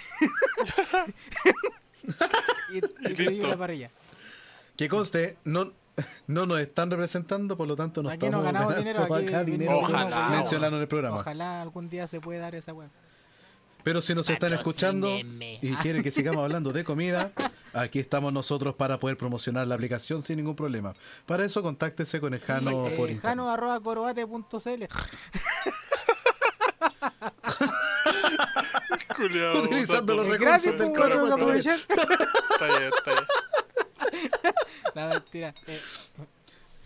[2.72, 3.92] y y pedí la parrilla.
[4.76, 5.74] Que conste, no,
[6.28, 9.28] no nos están representando, por lo tanto no Aquí estamos no ganamos ganando dinero, aquí
[9.28, 11.18] acá venimos dinero Ojalá, en el programa.
[11.18, 12.90] Ojalá algún día se pueda dar esa weá.
[13.84, 17.32] Pero si nos están escuchando y quieren que sigamos hablando de comida,
[17.74, 20.94] aquí estamos nosotros para poder promocionar la aplicación sin ningún problema.
[21.26, 23.20] Para eso, contáctese con el Jano Eh, por.
[23.22, 24.84] Jano arroba corobate.cl.
[29.64, 31.80] Utilizando los recursos del aprovechar.
[31.80, 33.26] Está bien, está bien.
[34.96, 35.54] No, mentira.
[35.68, 35.80] Eh,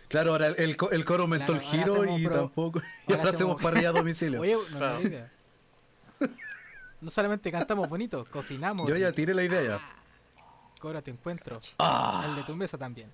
[0.09, 1.67] Claro, ahora el, el co- el coro aumentó Claro, el
[2.09, 2.79] giro y pro- tampoco.
[3.07, 4.41] Y ahora ahora hacemos hacemos- parrilla a domicilio.
[4.41, 4.99] oye, no, Claro.
[7.03, 8.87] No, solamente cantamos bonito, cocinamos.
[8.87, 9.81] Yo ya tiré la idea ya.
[10.79, 11.59] Coro te encuentro.
[11.79, 12.25] Ah.
[12.29, 13.11] El de tu mesa también.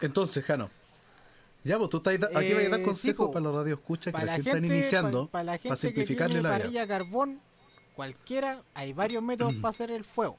[0.00, 0.70] Entonces, Jano.
[1.64, 4.20] Ya, pues tú estás aquí Eh, vas a dar sí, consejos para los radioescuchas que
[4.20, 5.26] recién están iniciando.
[5.26, 7.40] pa- para la para gente que simplificarle tiene la parrilla carbón,
[7.94, 10.38] cualquiera, hay varios métodos para hacer el fuego.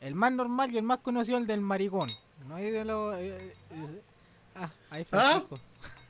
[0.00, 2.10] El más normal y el más conocido es el del maricón.
[2.46, 3.16] No hay de los...
[3.16, 4.02] eh, eh,
[4.54, 5.58] ah, ahí Francisco.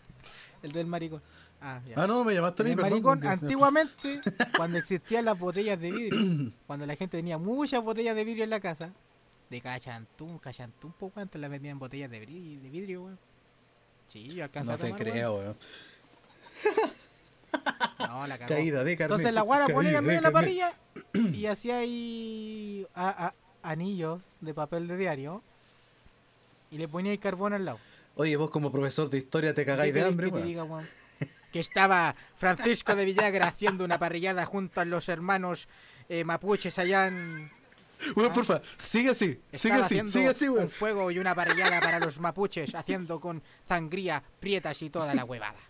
[0.62, 1.22] el del maricón.
[1.66, 1.94] Ah, ya.
[1.96, 2.90] Ah, no, me llamaste a mí, el perdón.
[2.90, 4.20] maricón, porque- antiguamente,
[4.56, 8.50] cuando existían las botellas de vidrio, cuando la gente tenía muchas botellas de vidrio en
[8.50, 8.90] la casa,
[9.48, 13.18] de cachantún, cachantún, poco antes las vendían en botellas de, bri- de vidrio, weón.
[14.08, 15.12] Sí, yo alcancé No a te tomar, weón.
[15.12, 15.56] creo, weón.
[18.08, 18.48] No, la cagó.
[18.54, 19.14] Caída de carne.
[19.14, 20.74] Entonces la guara ponía en medio de la parrilla
[21.14, 23.26] y hacía ahí a-
[23.62, 25.42] a- anillos de papel de diario
[26.70, 27.78] y le ponía ahí carbón al lado.
[28.16, 30.86] Oye, vos como profesor de historia te cagáis ¿Qué de hambre, te weón.
[31.54, 35.68] Que estaba Francisco de Villagra haciendo una parrillada junto a los hermanos
[36.08, 37.48] eh, mapuches allá en...
[38.16, 40.68] Weón, porfa, sigue así, sigue así, sigue así, un weón.
[40.68, 45.60] fuego y una parrillada para los mapuches haciendo con sangría, prietas y toda la huevada.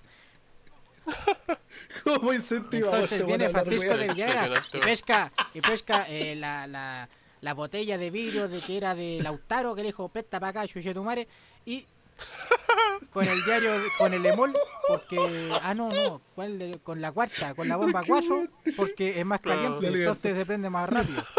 [2.05, 7.11] ¿Cómo incentivamos Entonces viene Francisco de Villagra y pesca, y pesca eh, la, la,
[7.43, 10.67] la botella de vidrio de que era de Lautaro, que le dijo, presta para acá,
[10.67, 11.29] chuche tu madre,
[11.67, 11.87] y
[13.13, 14.53] con el diario, con el emol,
[14.89, 18.47] porque, ah no, no, ¿cuál de- con la cuarta, con la bomba 4,
[18.77, 20.17] porque es más caliente, La libertad.
[20.17, 21.23] entonces se prende más rápido.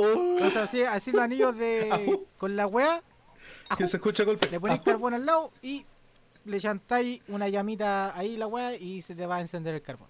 [0.00, 3.02] Oh, Entonces así, así los anillos de, con la weá,
[3.76, 4.48] que se escucha golpe.
[4.48, 5.84] le ponéis carbón al lado y
[6.44, 10.06] le chantáis una llamita ahí la weá y se te va a encender el carbón.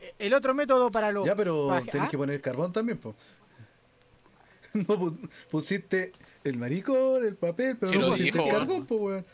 [0.00, 1.26] Eh, El otro método para los...
[1.26, 2.08] Ya, pero tenés ¿Ah?
[2.10, 3.14] que poner carbón también, po.
[4.72, 6.12] No pu- pusiste
[6.44, 8.50] el maricón, el papel, pero Sí, no dijo, el weón.
[8.58, 9.26] carbón, po, weón.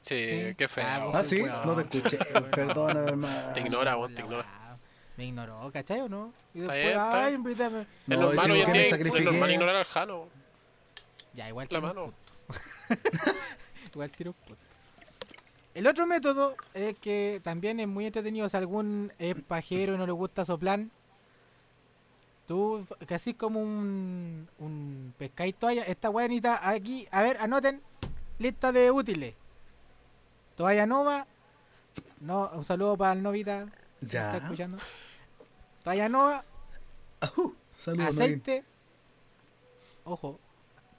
[0.00, 0.54] Sí, Sí.
[0.56, 0.84] qué feo.
[0.86, 1.66] Ah, Ah, sí, weón.
[1.66, 2.18] no te escuché.
[2.50, 3.54] Perdona, hermano.
[3.54, 4.78] Te ignora, weón, te ignora.
[5.16, 6.32] Me ignoró, ¿cachai o no?
[6.54, 7.40] Y Está después, bien, está ay, bien.
[7.40, 7.80] invítame.
[7.82, 7.86] Es
[8.18, 9.24] No, hoy en que me sacrifiqué.
[9.24, 10.28] normal ignorar al Jano.
[11.34, 12.14] Ya, igual La mano.
[13.94, 14.62] igual tiro un punto.
[15.74, 20.06] El otro método es que también es muy entretenido si algún es pajero y no
[20.06, 20.80] le gusta soplar.
[22.46, 27.80] Tú, que así como un, un pescadito toalla, esta necesita aquí, a ver, anoten,
[28.38, 29.34] lista de útiles.
[30.56, 31.26] Toalla nova,
[32.20, 33.66] no, un saludo para el novita,
[34.00, 34.26] Ya.
[34.26, 34.78] está escuchando.
[35.84, 36.44] Toalla nova,
[38.06, 38.64] aceite.
[40.04, 40.38] Ojo,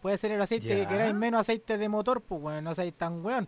[0.01, 3.23] puede ser el aceite que queráis, menos aceite de motor, pues bueno, no seáis tan
[3.23, 3.47] weón.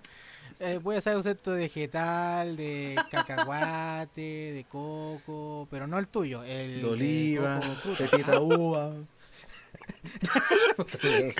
[0.59, 4.21] Eh, puede ser aceite vegetal, de cacahuate,
[4.53, 8.09] de coco, pero no el tuyo, el De oliva, coco, fruta.
[8.09, 8.93] pepita uva.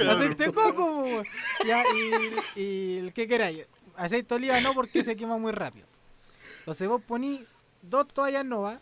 [0.09, 1.05] aceite de coco,
[1.65, 1.83] ya,
[2.55, 3.65] y, y el que queráis.
[3.95, 5.87] Aceite de oliva no porque se quema muy rápido.
[6.59, 7.41] Entonces vos ponís
[7.81, 8.79] dos toallas novas.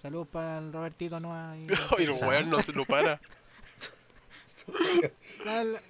[0.00, 1.56] Saludos para el Robertito Nova.
[1.58, 1.66] y-
[1.98, 3.20] Ay, el weón no se lo para.
[5.44, 5.80] Dale-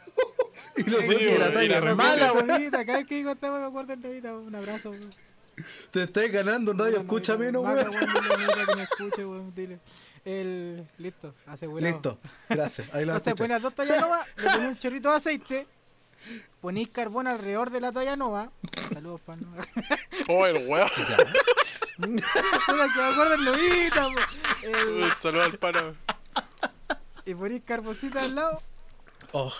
[0.76, 2.46] Y lo Sí, que la talla es mala, weón.
[2.70, 4.90] Cada vez que digo esta me acuerdo del Novita, un abrazo.
[4.90, 5.10] weón.
[5.90, 8.66] Te estás ganando, nadie Novita, escucha menos, Vaca, weón.
[8.66, 9.80] que me escuche, weón, dile.
[10.24, 11.92] El, listo, asegurado.
[11.92, 12.86] Listo, gracias.
[12.92, 15.66] Ahí lo Entonces pones dos toallas novas, le pones un chorrito de aceite,
[16.60, 18.50] ponís carbón alrededor de la toalla nova.
[18.92, 19.66] Saludos Nova.
[20.28, 20.88] Oh, el weón.
[20.90, 21.16] Puta,
[21.96, 24.66] que me acuerdo del Novita, po.
[24.66, 25.94] El- Un saludo al pana.
[27.24, 28.62] y ponís carboncito al lado,
[29.32, 29.52] Oh,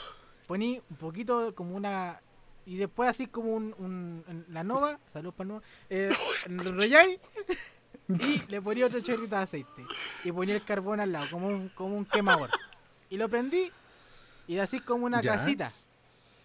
[0.50, 2.20] poní un poquito como una
[2.66, 6.10] y después así como un, un- la nova salud para nova eh,
[6.48, 7.20] lo enrolláis
[8.08, 9.84] y le poní otro chorrito de aceite
[10.24, 12.50] y poní el carbón al lado como un, como un quemador
[13.08, 13.70] y lo prendí
[14.48, 15.36] y así como una Ya.
[15.36, 15.72] casita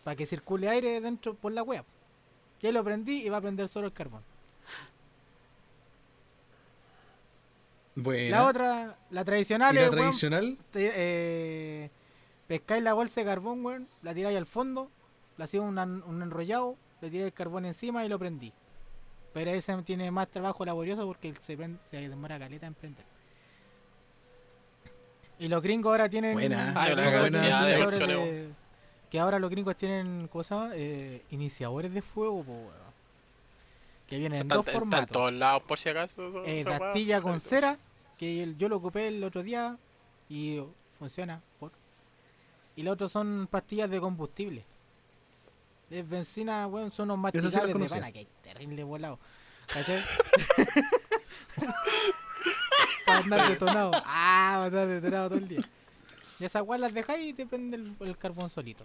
[0.03, 1.83] para que circule aire dentro por la web
[2.61, 4.21] y ahí lo prendí y va a prender solo el carbón
[7.95, 10.57] la otra la ¿Y tradicional la es weón, tradicional?
[10.75, 11.89] eh,
[12.47, 14.89] pescáis la bolsa de carbón, weón, la tiráis al fondo,
[15.37, 18.53] le hacéis un, an- un enrollado, le tiráis el carbón encima y lo prendí.
[19.33, 23.05] Pero ese tiene más trabajo laborioso porque se, prende- se demora caleta en prender.
[25.37, 26.33] Y los gringos ahora tienen.
[26.33, 26.71] Buena.
[26.73, 26.91] de
[27.27, 28.49] iniciadores opciones, de-
[29.09, 30.71] Que ahora los gringos tienen, ¿cómo se llama?
[30.75, 32.85] Eh, iniciadores de fuego, po, weón.
[34.07, 35.09] Que vienen en Está, dos está en formatos.
[35.11, 36.27] todos lados, por si acaso.
[36.27, 37.77] eso- Eh, con cera,
[38.17, 39.77] que el- yo lo ocupé el otro día
[40.29, 40.61] y
[40.99, 41.41] funciona.
[42.75, 44.63] Y los otros son pastillas de combustible.
[45.89, 49.19] Es benzina, weón, son unos sí masticables de pana, que hay terrible volado.
[49.67, 50.03] ¿Cachai?
[53.05, 53.91] Para andar detonado.
[54.05, 55.69] Ah, para andar detonado todo el día.
[56.39, 58.83] Y esas weas las dejáis y te prende el, el carbón solito.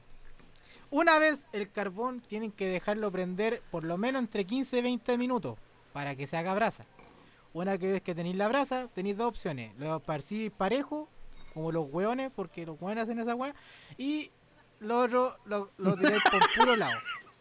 [0.91, 5.19] Una vez el carbón tienen que dejarlo prender por lo menos entre 15 y 20
[5.19, 5.57] minutos
[5.93, 6.85] para que se haga brasa.
[7.53, 9.73] Una vez que tenéis la brasa, tenéis dos opciones.
[9.79, 11.09] Lo esparcís parejo,
[11.55, 13.55] como los hueones, porque los hueones hacen esa hueá.
[13.99, 14.31] Y
[14.81, 16.99] lo otro lo, lo tiráis por puro lado.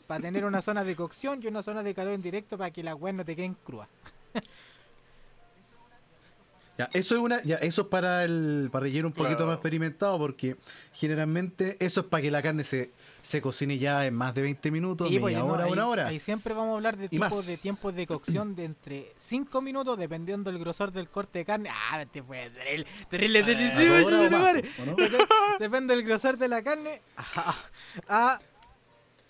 [0.07, 2.83] Para tener una zona de cocción y una zona de calor en directo para que
[2.83, 3.87] las hueas no te queden crudas.
[6.79, 9.47] Ya, eso es una, ya, eso es para el parrillero un poquito Claro.
[9.47, 10.55] más experimentado, porque
[10.93, 14.71] generalmente eso es para que la carne se, se cocine ya en más de 20
[14.71, 16.07] minutos, Sí, pues, media no, hora, ahí, una hora.
[16.07, 19.61] ahí siempre vamos a hablar de Y tipos de tiempos de cocción de entre 5
[19.61, 21.69] minutos, dependiendo del grosor del corte de carne.
[21.69, 24.63] Ah, te puede terrible, terrible, terrible, Ah, sí, hora sí, o más, madre.
[24.81, 24.95] ¿o no?
[24.95, 25.27] Dep-
[25.59, 27.01] Depende del grosor de la carne.
[27.17, 27.55] A,
[28.07, 28.39] a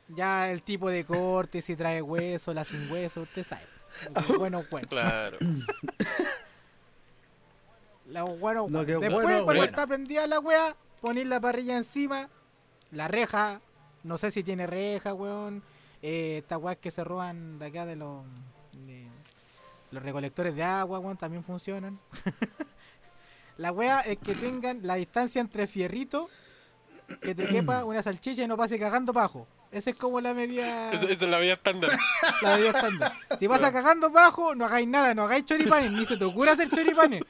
[0.09, 3.63] ya el tipo de corte, si trae hueso, la sin hueso, usted sabe.
[4.37, 4.87] Bueno, bueno.
[4.87, 5.37] Claro.
[8.09, 9.63] La bueno, No, Después, bueno, cuando bueno.
[9.63, 12.29] está prendida la wea, poner la parrilla encima,
[12.91, 13.61] la reja,
[14.03, 15.63] no sé si tiene reja, weón.
[16.01, 18.23] Eh, estas weas que se roban de acá de los
[18.71, 19.05] de
[19.91, 21.99] los recolectores de agua, weón, también funcionan.
[23.57, 26.29] la wea es que tengan la distancia entre fierrito,
[27.21, 29.47] que te quepa una salchicha y no pase cagando bajo.
[29.71, 31.91] Esa es como la medida, Esa esa es la vida estándar.
[32.41, 33.13] la medida estándar.
[33.37, 36.69] Si pasa cagando bajo, no hagáis nada, no hagáis choripanes, ni se te ocurra hacer
[36.69, 37.21] choripanes.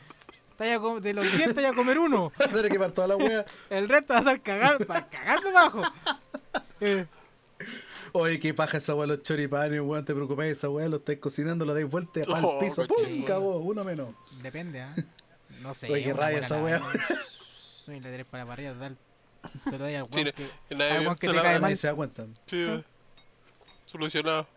[0.59, 2.31] Te a De los 10 te vaya a comer uno.
[2.61, 3.45] Que quemar toda la wea.
[3.69, 5.81] El resto va a ser cagar, para cagar debajo.
[6.81, 7.05] Eh,
[8.11, 11.63] Oye, qué paja esa wea, los choripanes, weón, te preocupes, esa wea, lo estáis cocinando,
[11.65, 13.23] lo dais vuelta al Oh, piso, ¡pum!
[13.23, 14.09] cagó, uno menos.
[14.41, 14.93] depende, ¿ah?
[15.61, 15.91] No sé.
[15.91, 16.81] Oye, qué rabia esa la- wea.
[17.85, 18.97] Soy la para la parrilla, total.
[19.63, 21.77] Se lo doy al Sí, weón que, al weón que se te cae Nadie mal.
[21.77, 22.25] se da cuenta.
[22.47, 22.83] Sí, eh.
[23.85, 24.47] Solucionado.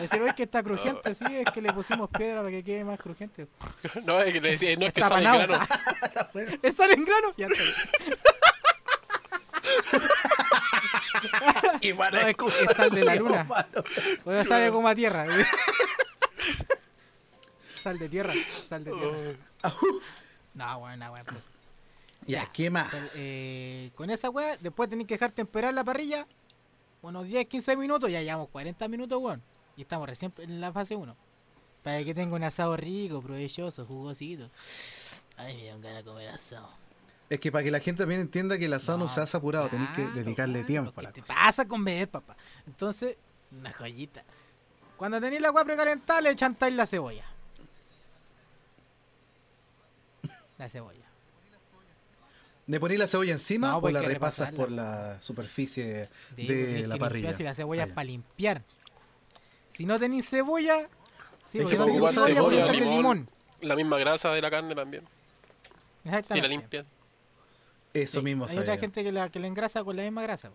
[0.00, 3.00] Decir, oye, que está crujiente, sí, es que le pusimos piedra para que quede más
[3.00, 3.48] crujiente.
[4.04, 5.46] No, es que le decía, no es que sale panado.
[5.48, 5.66] grano.
[6.62, 7.34] ¿Es sale en grano?
[7.36, 7.62] Ya está.
[11.80, 12.36] Igual No, es,
[12.68, 13.46] es sal de la luna.
[14.24, 15.26] O sabe como a tierra.
[17.82, 18.32] sal de tierra,
[18.68, 19.38] sal de tierra.
[20.54, 21.24] No, bueno, bueno.
[21.32, 21.44] Pues.
[22.26, 22.52] Ya, Ya.
[22.52, 22.90] ¿qué más?
[22.90, 26.26] Pero, eh, con esa weá, después tenés que dejar temperar la parrilla
[27.02, 29.42] unos 10, 15 minutos, ya llevamos 40 minutos, weón.
[29.76, 31.16] Y estamos recién en la fase 1.
[31.82, 34.48] Para que tenga un asado rico, provechoso, jugosito.
[35.36, 36.68] Ay, me dieron ganas de comer asado.
[37.30, 39.36] Es que para que la gente también entienda que el asado no, No, se hace
[39.36, 41.34] apurado, tenéis que claro, dedicarle claro, tiempo a la que te cosa.
[41.34, 42.36] pasa a comer, papá.
[42.66, 43.16] Entonces,
[43.50, 44.22] una joyita.
[44.98, 47.24] Cuando tenéis la agua precalentada, le chantáis la cebolla.
[50.58, 50.98] La cebolla.
[52.66, 54.76] ¿Le ponéis la cebolla encima No, o pues la que repasas repasarla, por pues.
[54.76, 57.32] la superficie pues, de tenéis la que parrilla?
[57.34, 58.62] Si la cebolla es para limpiar.
[59.74, 60.88] Si no tenéis cebolla,
[61.50, 62.94] sí, que no tenéis cebolla, cebolla, limón.
[62.96, 63.28] limón.
[63.62, 65.04] La misma grasa de la carne también.
[66.24, 66.84] Si la limpian.
[67.94, 68.62] Eso Sí, mismo Hay sabía.
[68.62, 70.50] otra gente que la, que la engrasa con la misma grasa.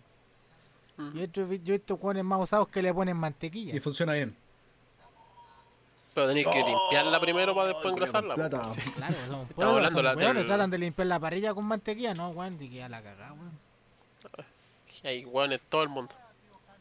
[0.98, 3.76] Yo he hecho- yo he visto jugones más usados que le ponen mantequilla.
[3.76, 4.36] Y funciona bien.
[6.16, 8.34] Pero tenéis que limpiarla primero para después engrasarla.
[8.34, 8.72] plata.
[8.74, 8.82] Sí.
[8.96, 12.58] Claro, son pueblos, hablando son del- tratan de limpiar la parrilla con mantequilla, no, weón,
[12.58, 13.52] de que a la cagada, weón.
[15.04, 16.14] Hay hueones todo el mundo.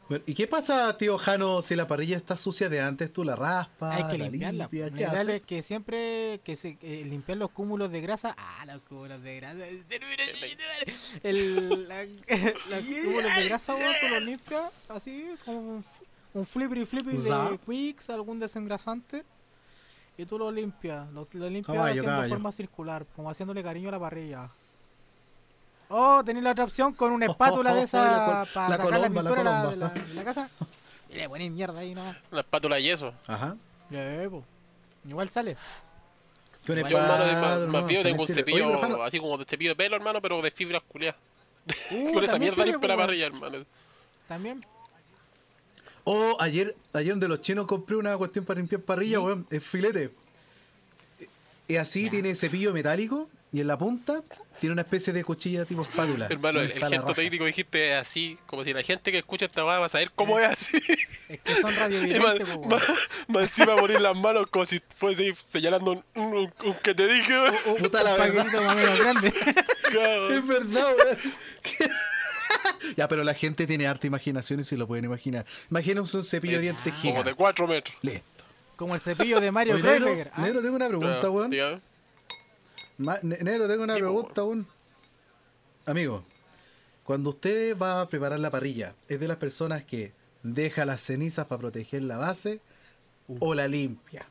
[0.09, 3.12] Bueno, ¿Y qué pasa, tío Jano, si la parrilla está sucia de antes?
[3.12, 3.97] ¿Tú la raspas?
[3.97, 4.64] Hay que la limpiarla.
[4.64, 4.90] limpias?
[4.92, 5.29] Lo ¿Qué ideal haces?
[5.40, 8.35] es que siempre que se eh, limpiar los cúmulos de grasa.
[8.38, 9.64] Ah, los cúmulos de grasa.
[11.23, 12.05] El, la-
[12.71, 15.85] los cúmulos de grasa, weón, tú los limpias así, como un,
[16.35, 17.59] un flippery flippy de.
[17.66, 19.25] Quicks, algún desengrasante.
[20.19, 22.29] Y tú lo limpias, lo, lo limpias Caballo, haciendo caballo.
[22.31, 24.51] forma circular, como haciéndole cariño a la parrilla.
[25.88, 29.09] Oh, tenés la otra opción con una espátula de la esa para la sacar la
[29.09, 30.51] colomba, la pintura de la, de la- de la casa.
[31.11, 32.16] Y le pones mierda ahí nomás.
[32.31, 33.14] Una espátula de yeso.
[33.27, 33.57] Ajá.
[33.90, 34.44] Ya, po.
[35.09, 35.57] Igual sale.
[36.64, 39.70] ¿Qué un Yo, hermano, más, más tengo un cepillo Oye, pero, así como de cepillo
[39.70, 41.16] de pelo, hermano, pero de fibras culiadas.
[41.92, 43.64] Uh, Con esa también mierda limpia la parrilla, hermano.
[44.27, 44.66] También.
[46.03, 49.25] Oh, ayer, ayer donde los chinos compré una cuestión para limpiar parrilla, ¿Sí?
[49.25, 50.11] weón, es filete.
[51.68, 52.11] Y así Ya.
[52.11, 54.22] tiene cepillo metálico y en la punta
[54.61, 56.26] tiene una especie de cuchilla tipo espátula.
[56.28, 59.82] Hermano, el, el gesto técnico dijiste así, como si la gente que escucha esta va
[59.85, 60.78] a saber cómo es así.
[61.28, 62.48] Es que son radiovidentes,
[63.28, 67.06] más- encima poner las manos como si fuese señalando un, un, un- un que te
[67.06, 67.35] dije,
[67.78, 68.46] Puta la verdad.
[68.98, 69.28] grande.
[69.28, 71.18] Es verdad, weón.
[72.96, 75.46] ya, pero la gente tiene harta imaginación y se lo pueden imaginar.
[75.70, 77.35] Imagínense un cepillo de dientes Como de gigante.
[77.35, 77.96] 4 metros.
[78.02, 78.44] Listo.
[78.76, 80.30] Como el cepillo de Mario negro, Kreuzer.
[80.35, 80.42] ¿ah?
[80.42, 81.50] negro, tengo una pregunta, weón.
[81.50, 81.80] dígame.
[82.98, 84.66] Ma- ne- Negro, tengo una Sí, pregunta, weón.
[85.87, 86.24] Amigo,
[87.04, 91.46] cuando usted va a preparar la parrilla, ¿es de las personas que deja las cenizas
[91.46, 92.61] para proteger la base
[93.40, 94.26] o la limpia?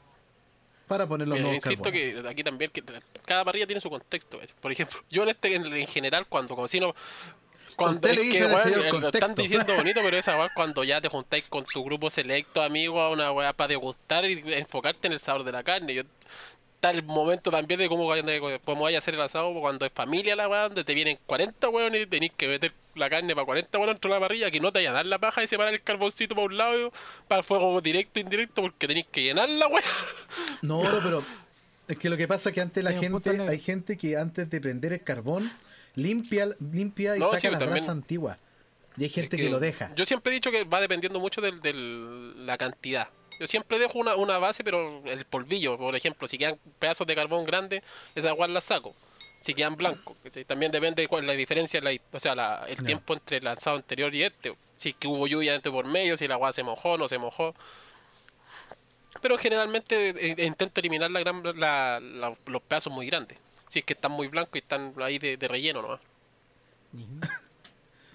[0.87, 2.21] Para poner los nuevos insisto carbones.
[2.23, 2.83] que aquí también que
[3.25, 4.37] cada parrilla tiene su contexto.
[4.39, 4.51] ¿ves?
[4.61, 6.93] Por ejemplo, yo en este en, en general cuando cocino
[7.75, 11.01] Cuando Usted le dice que, señor eh, están diciendo bonito, pero esa weá cuando ya
[11.01, 15.13] te juntáis con tu grupo selecto, amigos, a una weá para degustar y enfocarte en
[15.13, 15.93] el sabor de la carne.
[15.95, 16.03] Yo,
[16.85, 20.47] está el momento también de cómo, vaya a hacer el asado cuando es familia la
[20.47, 23.95] weá, donde te vienen 40 weones y tenéis que meter la carne para 40 weones
[23.95, 25.81] dentro de la parrilla, que no te vayan a dar la paja y separar el
[25.81, 26.93] carboncito para un lado
[27.27, 29.83] para el fuego directo e indirecto, porque tenéis que llenar la weá.
[30.61, 31.23] No, no, pero
[31.87, 34.61] es que lo que pasa es que antes la gente, hay gente que antes de
[34.61, 35.51] prender el carbón
[35.95, 37.71] limpia, limpia y No, saca sí, las también.
[37.71, 38.37] brasas antiguas.
[38.97, 39.91] Y hay gente Es que, lo deja.
[39.95, 43.09] Yo siempre he dicho que va dependiendo mucho de la cantidad.
[43.39, 47.15] Yo siempre dejo una, una base, pero el polvillo, por ejemplo, si quedan pedazos de
[47.15, 47.83] carbón grandes,
[48.15, 48.95] esa igual la saco.
[49.41, 50.15] Si quedan blancos.
[50.47, 53.43] También depende de cuál es la diferencia, la, o sea, la- el tiempo entre el
[53.43, 54.55] lanzado anterior y este.
[54.75, 57.17] Si es que hubo lluvia dentro por medio, si la agua se mojó, no se
[57.17, 57.53] mojó.
[59.21, 63.37] Pero generalmente eh, intento eliminar la gran, la- la- los pedazos muy grandes.
[63.69, 65.99] Si es que están muy blancos y están ahí de, de relleno nomás.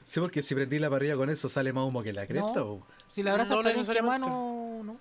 [0.04, 2.54] Sí, porque si prendí la parrilla con eso sale más humo que la cresta.
[2.60, 2.64] No.
[2.66, 4.96] o- Si la brasa No está bien quemada, no, no.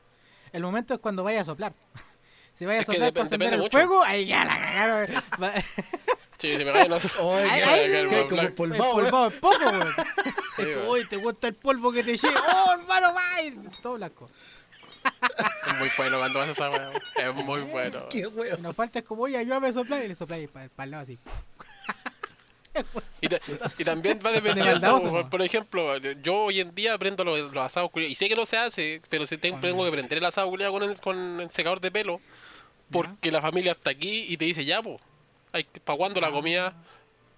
[0.54, 1.74] El momento es cuando vaya a soplar.
[2.54, 3.72] Si vaya a Es que soplar para encender el mucho.
[3.72, 5.24] fuego, ahí ya la cagaron.
[6.40, 9.88] Sí, se me caen los- Ay, como El polvado, polvado es poco, weón.
[9.88, 10.88] Es Sí, como, weón.
[10.88, 12.28] "Oye, ¿te gusta el polvo que te eché?
[12.28, 13.22] ¡Oh, hermano, va!
[13.82, 14.30] Todo blanco.
[15.68, 16.90] Es muy bueno cuando haces esa weá.
[17.18, 18.08] Es muy bueno.
[18.10, 18.58] Qué weo.
[18.58, 20.04] nos falta es como, oye, ayúdame a soplar.
[20.04, 21.18] Y le sopláis para el lado así.
[23.22, 23.40] Y, ta-
[23.78, 25.00] y también va De dependiendo.
[25.10, 28.12] por, por ejemplo, yo hoy en día prendo los, los asados culiados.
[28.12, 30.74] Y sé que no se hace, pero sí tengo, tengo que prender el asado culiado
[30.74, 32.22] con el, con el secador de pelo.
[32.92, 34.98] Porque la familia está aquí y te dice, ya, pues,
[35.84, 36.74] ¿para cuándo la comida?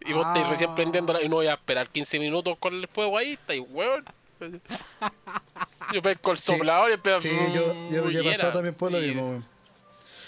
[0.06, 0.76] Y vos estáis recién Ah.
[0.76, 4.06] prendiéndola y no voy a esperar 15 minutos con el fuego ahí, estáis weón.
[5.94, 6.44] Yo pesco el Sí.
[6.44, 9.30] soplador y empiezo Sí, yo, yo, yo he pasado también por lo Y- mismo.
[9.30, 9.42] weón.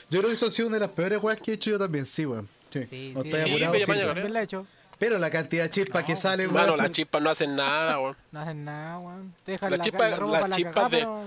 [0.10, 1.80] Yo creo que eso ha sido una de las peores weas que he hecho yo
[1.80, 2.48] también, sí, weón.
[2.70, 4.64] Sí, Sí, no sí, estoy sí, apurado, me sí, llama
[5.00, 6.54] Pero la cantidad de chispas No, que sale, weón.
[6.56, 8.16] Mano, las chispas no hacen nada, weón.
[8.32, 9.36] No hacen nada, weón.
[9.46, 10.06] Te dejan La la, chispa-
[10.90, 11.26] de- pero...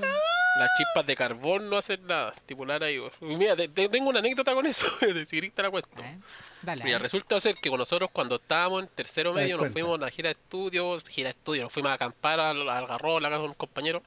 [0.58, 2.32] Las chispas de carbón no hacen nada.
[2.34, 3.12] Estipular ahí, weón.
[3.20, 4.86] Y Mira, te- te- tengo una anécdota con eso.
[5.02, 5.90] de te la cuento.
[6.02, 6.18] Eh,
[6.62, 6.82] Dale.
[6.84, 7.00] Mira, eh.
[7.00, 9.72] resulta ser que con nosotros cuando estábamos en tercero medio nos cuenta.
[9.74, 12.86] fuimos a una gira de estudios, gira de estudios, nos fuimos a acampar al, al
[12.86, 14.02] Garrobo, a la casa de un compañero,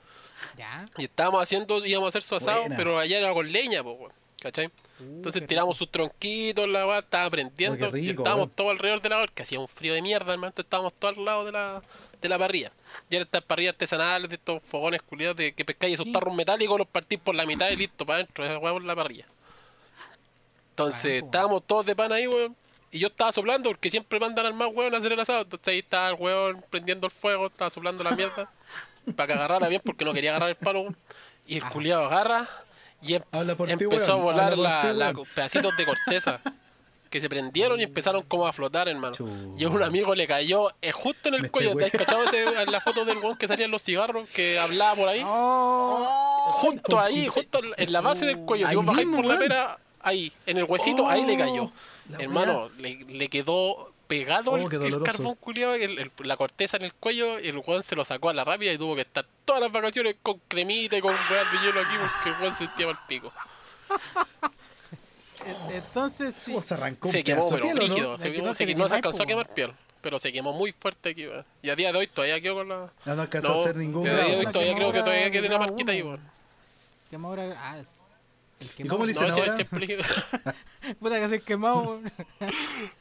[0.58, 0.88] Ya.
[0.98, 2.76] y estábamos haciendo, íbamos a hacer su asado, Buena.
[2.76, 4.68] pero allá era con leña, pues, weón, ¿cachai?
[4.68, 9.10] Uh, Entonces tiramos sus tronquitos, la weá, estaba prendiendo, Oh, y estábamos todos alrededor de
[9.10, 11.82] la que hacía un frío de mierda, hermano, entonces estábamos todos al lado de la,
[12.22, 12.72] de la parrilla.
[13.10, 16.78] Y eran estas parrillas artesanales, de estos fogones culiados de que pescáis esos tarros metálicos,
[16.78, 19.26] los partís por la mitad y listo, para adentro, esa weá por la parrilla.
[20.72, 22.56] Entonces, estábamos todos de pan ahí, weón.
[22.92, 25.42] Y yo estaba soplando porque siempre mandan al más weón a hacer el asado.
[25.42, 28.50] Entonces ahí estaba el weón prendiendo el fuego, estaba soplando la mierda.
[29.16, 30.98] para que agarrara bien porque no quería agarrar el palo, weón.
[31.46, 31.74] Y el Ajá.
[31.74, 32.48] culiado agarra
[33.02, 35.28] y em- Habla por ti, empezó a volar habla la, ti, la- weón.
[35.36, 36.40] pedacitos de corteza.
[37.10, 39.16] Que se prendieron y empezaron como a flotar, hermano.
[39.58, 41.76] Y a un amigo le cayó eh, justo en el Me cuello.
[41.76, 44.30] ¿Te has cachado ese- en la foto del weón que salían los cigarros?
[44.30, 45.22] Que hablaba por ahí.
[45.26, 48.70] Oh, Justo ahí, justo en la base del cuello.
[48.70, 51.64] Si vos bajáis por la pera, ahí, en el huesito, ahí le cayó.
[51.64, 51.72] Oh,
[52.20, 56.84] Hermano, le, le quedó pegado Oh, el, el carbón culiado, el- el- la corteza en
[56.84, 59.26] el cuello, y el weón se lo sacó a la rápida y tuvo que estar
[59.46, 62.66] todas las vacaciones con cremita y con weas de hielo aquí porque el weón se
[62.66, 63.32] sentía mal pico.
[65.72, 66.52] Entonces, sí.
[66.52, 67.82] ¿Cómo se arrancó un Se quemó, pero piel, ¿o no?
[67.88, 68.16] rígido.
[68.16, 70.34] Es Se que quemó- no se- te no se alcanzó a quemar piel, pero se
[70.34, 71.46] quemó muy fuerte aquí, weón.
[71.62, 72.92] Y a día de hoy todavía quedó con la.
[73.06, 74.40] Ah, no alcanzó No, a hacer ningún a día de grado.
[74.40, 76.20] hoy todavía creo que todavía queda una grado marquita ahí, weón.
[77.10, 77.56] Quemadura.
[77.62, 77.88] Ah, es-
[78.78, 79.56] el ¿Y cómo le dicen No, ahora?
[81.00, 82.02] Puta que se quemado.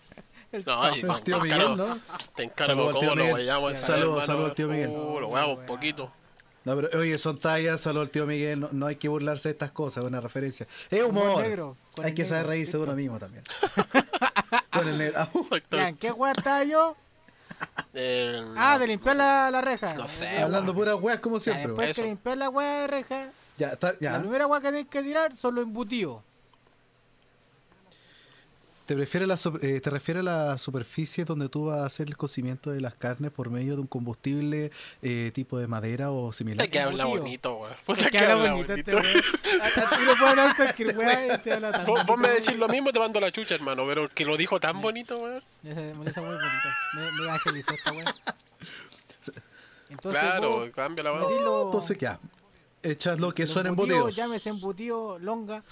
[0.52, 1.98] El- No, El tío te Miguel, ¿no?
[2.34, 3.48] Te encargo cómo lo Miguel.
[3.76, 4.88] esa Saludos, saludos al tío Miguel.
[4.90, 6.11] Uh, lo un poquito.
[6.64, 8.61] No, pero oye, son tallas, saludos al tío Miguel.
[8.61, 10.66] No, no hay que burlarse de estas cosas, es una referencia.
[10.90, 11.42] Es Humor humor.
[11.42, 13.44] negro, con hay el que saber negro, reírse de uno mismo también.
[14.72, 15.18] con el negro.
[15.18, 15.98] Ya, ¿en Exactamente.
[16.00, 16.96] qué weá estaba yo?
[17.94, 19.94] Eh, Ah, de limpiar la, la reja.
[19.94, 21.66] No sé, Ya, hablando puras weas como Ya, siempre.
[21.68, 21.94] después weón.
[21.94, 24.18] que limpiar la weá de reja, Ya, está, la ya.
[24.20, 26.22] primera weá que tenés que tirar son los embutidos.
[28.88, 32.08] ¿Te, refieres a la, eh, ¿Te refieres a la superficie donde tú vas a hacer
[32.08, 34.72] el cocimiento de las carnes por medio de un combustible
[35.02, 36.64] eh, tipo de madera o similar?
[36.64, 37.22] Es que habla embutido.
[37.22, 37.98] bonito, weón.
[37.98, 39.04] Es que habla bonito este weón.
[39.04, 42.58] Tú no puedes hablar cualquier weá y te habla tan Vos, vos me bonito, decís
[42.58, 43.86] lo mismo, te mando la chucha, hermano.
[43.86, 45.44] Pero que lo dijo tan bonito, weón.
[45.62, 46.68] Me hace- me hizo muy bonito.
[46.94, 48.14] Me, me evangelizó esta weá.
[49.90, 51.66] Entonces, Claro, vos cambia la weón.
[51.66, 52.18] Entonces, ya.
[52.82, 54.16] Echas lo que embutidos, embutidos.
[54.16, 55.62] Llámese embutido, longa,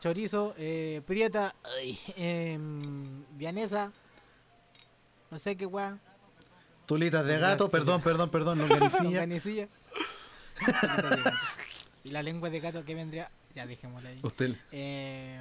[0.00, 3.92] chorizo, eh, prieta, ay, em, vianesa,
[5.30, 5.98] no sé qué weá.
[6.86, 9.02] Tulitas de gato, perdón, perdón, perdón, longanicilla.
[9.02, 9.68] Longanicilla.
[12.04, 14.20] y la lengua de gato que vendría, ya dejémosla ahí.
[14.22, 14.56] Usted.
[14.70, 15.40] Eh.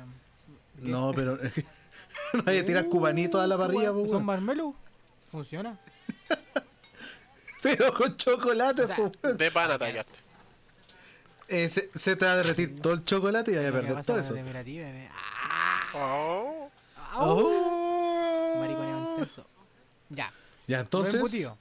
[0.79, 1.37] No, pero.
[2.33, 4.75] no hay que tirar cubanitos a la parrilla, Uh, pues, ¿Son marmelo?
[5.31, 5.77] funciona.
[7.61, 9.37] Pero con chocolate, O sea, po, weón.
[9.37, 10.13] De pana tallaste.
[11.47, 14.05] Eh, se, se te va a derretir todo el chocolate y vas a Lo perder
[14.05, 14.33] todo eso.
[14.33, 15.81] temperatura, me- ¡Ah!
[15.93, 16.69] Oh.
[17.17, 18.65] Oh.
[20.09, 20.31] Ya.
[20.67, 21.15] Ya, Lo entonces.
[21.15, 21.57] embutido.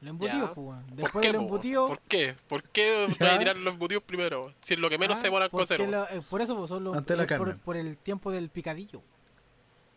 [0.00, 0.84] Lo embutido, pues, weón.
[0.86, 1.40] ¿Por Después qué, po?
[1.40, 1.88] embutido.
[1.88, 2.36] ¿Por qué?
[2.48, 4.52] ¿Por qué a tirar los embutidos primero?
[4.62, 5.80] Si es lo que menos ah, se demora en cocer.
[5.80, 9.02] lo- eh, por eso pues, son los, Antes la eh, por, el tiempo del picadillo.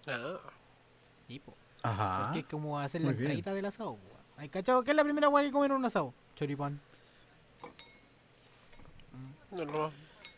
[0.07, 0.37] Ah.
[1.27, 1.55] Sí, po.
[1.83, 2.23] Ajá.
[2.25, 4.17] Porque es como hacer la entradita del asado, po.
[4.37, 4.83] ¿Hay cachado?
[4.83, 6.13] ¿Qué es la primera weá que comer en un asado?
[6.35, 6.79] Choripán.
[9.51, 9.91] No, no.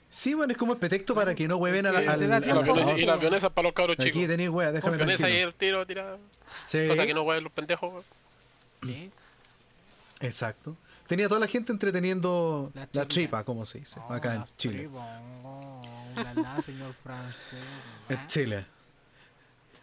[0.09, 2.37] Sí, bueno, es como el pretexto para que no hueven al, Y al, Y las
[2.37, 2.99] Al vionesas- asador.
[2.99, 4.27] y las vionesas para los cabros Aquí chicos.
[4.27, 6.19] tenéis wea, déjame Vionesas y el tiro tirado.
[6.67, 8.05] Sí, Cosa que no juegan los pendejos.
[10.19, 10.75] exacto.
[11.07, 14.47] Tenía toda la gente entreteniendo La la, tripa, como se dice, Oh, acá en la
[14.57, 14.89] Chile.
[14.95, 15.81] oh,
[16.15, 17.59] la, la, señor francés.
[18.09, 18.27] En.
[18.27, 18.65] Chile.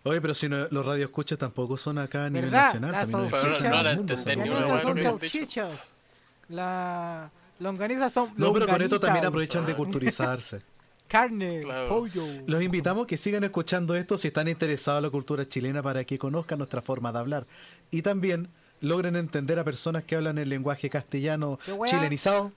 [0.02, 2.64] Oye, pero si no, los radioescuchas tampoco son acá a nivel ¿Verdad?
[2.66, 5.92] nacional, Las Pero no- no la no, weá son salchichas.
[6.48, 7.30] La
[7.60, 8.32] longaniza son.
[8.36, 9.28] No, pero con esto también longanizas.
[9.28, 10.62] aprovechan de culturizarse.
[11.08, 11.88] Carne, Claro.
[11.88, 12.24] pollo.
[12.46, 16.18] Los invitamos que sigan escuchando esto si están interesados en la cultura chilena para que
[16.18, 17.46] conozcan nuestra forma de hablar.
[17.90, 18.48] Y también
[18.80, 22.52] logren entender a personas que hablan el lenguaje castellano chilenizado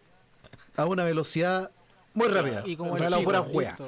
[0.78, 1.72] a una velocidad
[2.14, 2.62] muy rápida.
[2.66, 3.76] Y como o sea, la pura wea.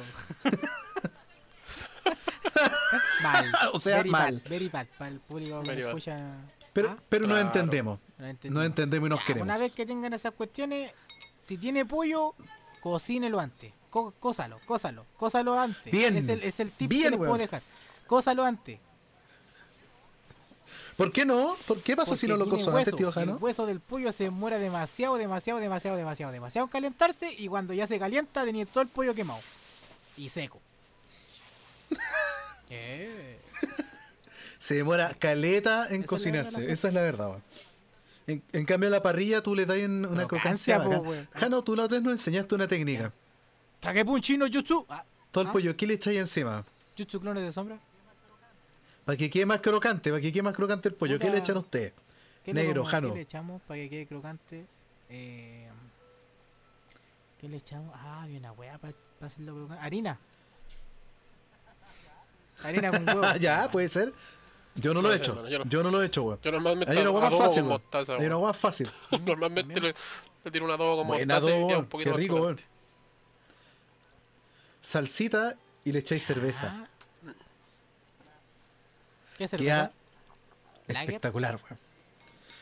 [3.23, 3.51] mal.
[3.73, 4.33] O sea, very mal.
[4.41, 4.87] Bad, very bad.
[4.97, 6.17] Para el público que Very escucha.
[6.73, 6.97] Pero, ¿Ah?
[7.07, 7.47] pero nos Claro.
[7.47, 7.99] entendemos.
[8.17, 8.55] No entendimos.
[8.55, 9.45] Nos entendemos y nos Ya, queremos.
[9.45, 10.91] Una vez que tengan esas cuestiones,
[11.45, 12.33] si tiene pollo,
[12.81, 13.71] cocínelo antes.
[13.89, 15.91] Co- cósalo, cósalo, cósalo antes.
[15.91, 17.61] Bien, Es el, es el tip bien, que les puedo dejar.
[18.07, 18.79] Cósalo antes.
[20.97, 21.55] ¿Por qué no?
[21.67, 23.33] ¿Por qué pasa si no lo coso antes, tío Jano?
[23.33, 27.73] El hueso del pollo se muera demasiado, demasiado, demasiado, demasiado, demasiado en calentarse y cuando
[27.73, 29.41] ya se calienta tenía todo el pollo quemado.
[30.17, 30.61] Y seco.
[32.69, 33.39] Eh.
[34.59, 36.71] Se demora caleta en Esa cocinarse.
[36.71, 37.37] Esa es la verdad.
[38.27, 41.03] En, en cambio, a la parrilla tú le das un- una Crocancia, crocancia.
[41.03, 41.27] po, bacán.
[41.41, 43.11] Jano, tú la otra vez nos enseñaste una técnica.
[43.81, 44.85] Kagepun chino jutsu.
[44.89, 45.53] Ah, Todo el Ah.
[45.53, 46.65] pollo, ¿qué le echáis encima?
[46.97, 47.77] jutsu clones de sombra.
[49.03, 51.19] Para que quede más crocante, para que quede más crocante el pollo.
[51.19, 51.93] ¿Qué le echan ustedes?
[52.43, 53.09] ¿Qué le Negro, Jano.
[53.09, 54.65] ¿Qué le echamos para que quede crocante?
[55.09, 55.67] Eh,
[57.39, 57.93] ¿Qué le echamos?
[57.95, 59.83] Ah, había una weá para hacerlo crocante.
[59.85, 60.17] Harina.
[62.63, 63.35] Harina con huevo.
[63.39, 64.13] ya, puede ser.
[64.75, 65.31] Yo no lo he hecho.
[65.31, 66.39] hermano, yo no- Yo no lo he hecho, weón.
[66.43, 67.81] Yo normalmente Hay una hueá fácil, con weón.
[67.81, 68.91] mostaza, Hay una hueá más fácil.
[69.25, 69.95] Normalmente le,
[70.43, 72.59] le tiro un adobo con Buen mostaza y adobo, queda un poquito qué rico, weón.
[74.81, 76.73] Salsita y le echáis cerveza.
[76.83, 77.33] Ah.
[79.37, 79.43] ¿Qué
[80.87, 81.79] espectacular, weón.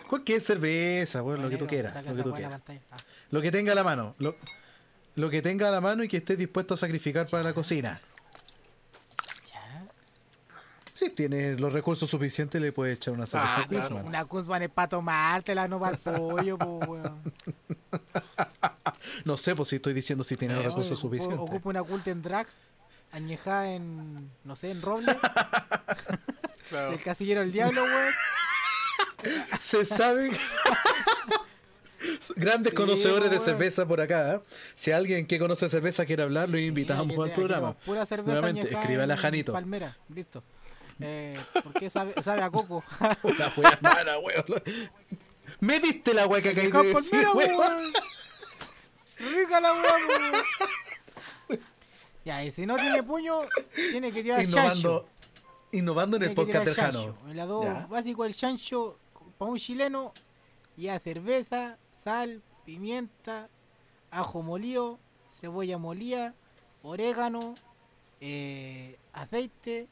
[0.07, 1.95] Cualquier cerveza, weón, lo que tú quieras.
[2.05, 2.61] Lo que tú quieras.
[2.91, 2.97] Ah.
[3.31, 4.15] Lo que tenga a la mano.
[4.19, 4.35] Lo,
[5.15, 7.99] lo que tenga a la mano y que estés dispuesto a sacrificar para la cocina.
[11.03, 13.87] Si tienes los recursos suficientes, le puedes echar una cerveza Ah, claro.
[13.87, 14.05] Quizman.
[14.07, 17.33] Una Kuzman es para tomártela, no para el pollo, po, weón.
[19.25, 21.39] No sé, pues si estoy diciendo si tienes los Eh, recursos Ocupa- suficientes.
[21.39, 22.47] Ocupa una Kulten Drag
[23.11, 25.15] añejada en, no sé, en roble.
[26.69, 26.93] Claro.
[26.93, 28.13] El casillero del diablo, weón.
[29.59, 30.31] Se sabe.
[32.35, 34.35] Grandes Sí, conocedores de pues, cerveza por acá.
[34.35, 34.39] ¿eh?
[34.73, 37.73] Si alguien que conoce cerveza quiere hablar, lo invitamos Mira, al programa.
[37.73, 39.53] Pura cerveza Nuevamente, escríbale a en Janito.
[39.53, 40.43] Palmera, listo.
[40.99, 42.83] Eh, ¿Por qué sabe, sabe a coco?
[43.23, 44.45] Una wea mala, weón.
[45.59, 47.93] Me diste la wea que Añejada de decir, weón.
[49.17, 51.59] Rica la weá, weón.
[52.25, 53.41] Ya, y si no tiene puño,
[53.75, 54.57] tiene que tirar chancho.
[54.59, 55.09] Innovando,
[55.73, 57.17] innovando en el Tiene podcast del Jano.
[57.29, 57.87] El Ya.
[57.87, 58.97] básico del chancho
[59.37, 60.13] para un chileno
[60.77, 63.49] ya cerveza, sal, pimienta,
[64.09, 64.99] ajo molido,
[65.41, 66.33] cebolla molida,
[66.81, 67.55] orégano,
[68.21, 69.87] eh, aceite,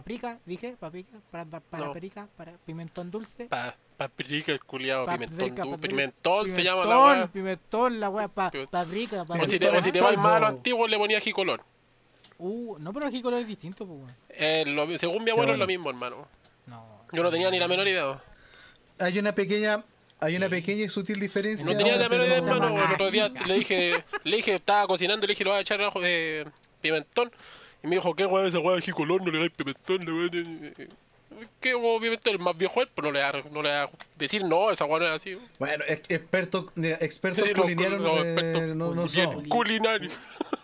[0.00, 1.92] paprika, dije, paprika, para, para, para No.
[1.94, 3.46] paprika, para pimentón dulce.
[3.46, 5.56] Pa, paprika, el culiado, paprika, pimentón.
[5.56, 7.26] du- paprika, Pimentón se llama la pimentón, weá.
[7.28, 8.70] Pimentón, la weá, pa, Pimentón.
[8.84, 9.58] paprika, O si paprika.
[9.70, 10.22] te, o si te vas polvo.
[10.22, 11.62] más a lo antiguo, le ponía jicolor.
[12.38, 14.14] Uh, no, pero el color es distinto, pues, weón.
[14.28, 16.28] Eh, lo- según mi abuelo es lo mismo, hermano.
[16.66, 16.84] No.
[17.12, 18.22] Yo no tenía ni la menor idea.
[18.98, 19.82] Hay una pequeña,
[20.20, 21.64] hay una pequeña y sutil diferencia.
[21.72, 22.84] No tenía la menor idea, hermano.
[22.84, 23.92] El otro día le dije,
[24.24, 26.46] le dije, estaba cocinando y le dije, lo voy a echar ajo de
[26.82, 27.32] pimentón.
[27.82, 29.22] Y me dijo, ¿qué weá es esa weá de jicolor?
[29.24, 30.04] No le dais pimentón.
[30.04, 30.30] Le voy a...
[31.60, 32.32] ¿Qué pimentón?
[32.34, 35.00] El más viejo él, pues no le da, no le da decir no, esa weá
[35.00, 35.38] no es así.
[35.58, 39.12] Bueno, ex- experto, mira, expertos Sí, los culineros cul- los eh, expertos no, no culineros.
[39.12, 39.48] somos.
[39.48, 40.10] Culinario.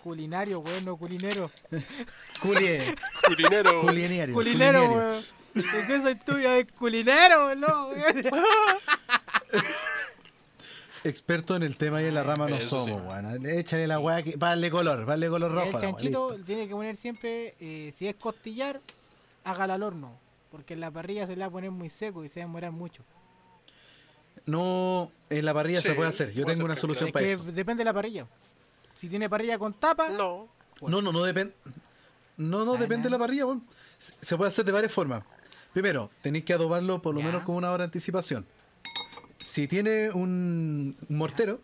[0.02, 1.50] Culinario, weón, no culinero.
[2.40, 2.96] Culie-
[3.26, 3.80] Culinero.
[3.82, 3.82] Culinero.
[3.82, 4.84] Culinero, culinero.
[4.90, 5.22] weón.
[5.54, 6.56] ¿De qué soy tuya?
[6.58, 7.90] Es culinero, no.
[11.04, 12.90] Experto en el tema y en la rama no Eso sí.
[12.90, 13.46] somos, weón.
[13.46, 15.76] Échale la weá, que, darle color, darle color rojo.
[15.76, 18.80] el chanchito tiene que poner siempre, eh, si es costillar,
[19.44, 20.16] hágala al horno.
[20.50, 22.46] Porque en la parrilla se le va a poner muy seco y se va a
[22.46, 23.02] demorar mucho.
[24.46, 26.32] No, en la parrilla se puede hacer.
[26.32, 27.42] Yo puede tengo una solución Es para que eso.
[27.44, 28.26] depende de la parrilla.
[28.94, 30.48] Si tiene parrilla con tapa, No.
[30.82, 31.54] No, no, no depende.
[32.36, 33.64] No, no Ah, depende de la parrilla, weón.
[33.98, 35.22] Se se puede hacer de varias formas.
[35.72, 37.26] Primero, tenéis que adobarlo por lo Ya.
[37.26, 38.44] menos con una hora de anticipación.
[39.42, 41.60] Si tiene un mortero,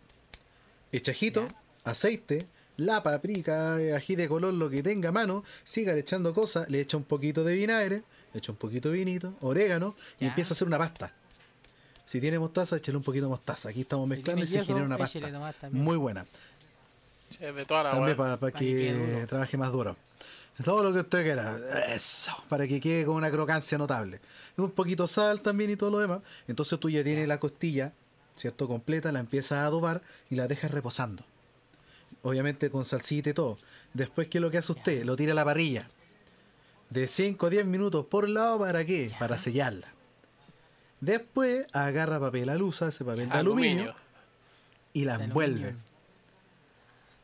[0.91, 1.47] echajito,
[1.85, 6.81] aceite, la paprika, ají de color, lo que tenga a mano, siga echando cosas, le
[6.81, 8.03] echa un poquito de vinagre,
[8.33, 10.27] le echa un poquito de vinito, orégano, y Ya.
[10.29, 11.13] empieza a hacer una pasta.
[12.05, 13.69] Si tiene mostaza, échale un poquito de mostaza.
[13.69, 15.69] Aquí estamos mezclando y se genera una pasta.
[15.71, 16.25] Muy buena.
[17.39, 19.95] Es de toda la También para, Pa' que trabaje más duro.
[20.63, 21.57] Todo lo que usted quiera.
[21.87, 22.31] Eso.
[22.49, 24.19] Para que quede con una crocancia notable.
[24.57, 26.19] Un poquito sal también y todo lo demás.
[26.47, 27.93] Entonces tú ya tienes la costilla,
[28.35, 28.67] ¿cierto?
[28.67, 31.23] Completa, la empiezas a adobar y la dejas reposando.
[32.21, 33.57] Obviamente con salsita y todo.
[33.93, 35.03] Después, ¿qué es lo que hace usted?
[35.05, 35.89] Lo tira a la parrilla.
[36.89, 39.11] De 5 a 10 minutos por lado, ¿para qué?
[39.17, 39.87] Para sellarla.
[40.99, 43.95] Después agarra papel alusa, ese papel de aluminio,
[44.91, 45.75] y la envuelve.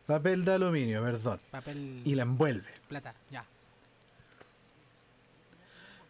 [0.05, 1.39] Papel de aluminio, perdón.
[1.51, 2.67] Papel Y la envuelve.
[2.87, 3.45] plata, ya.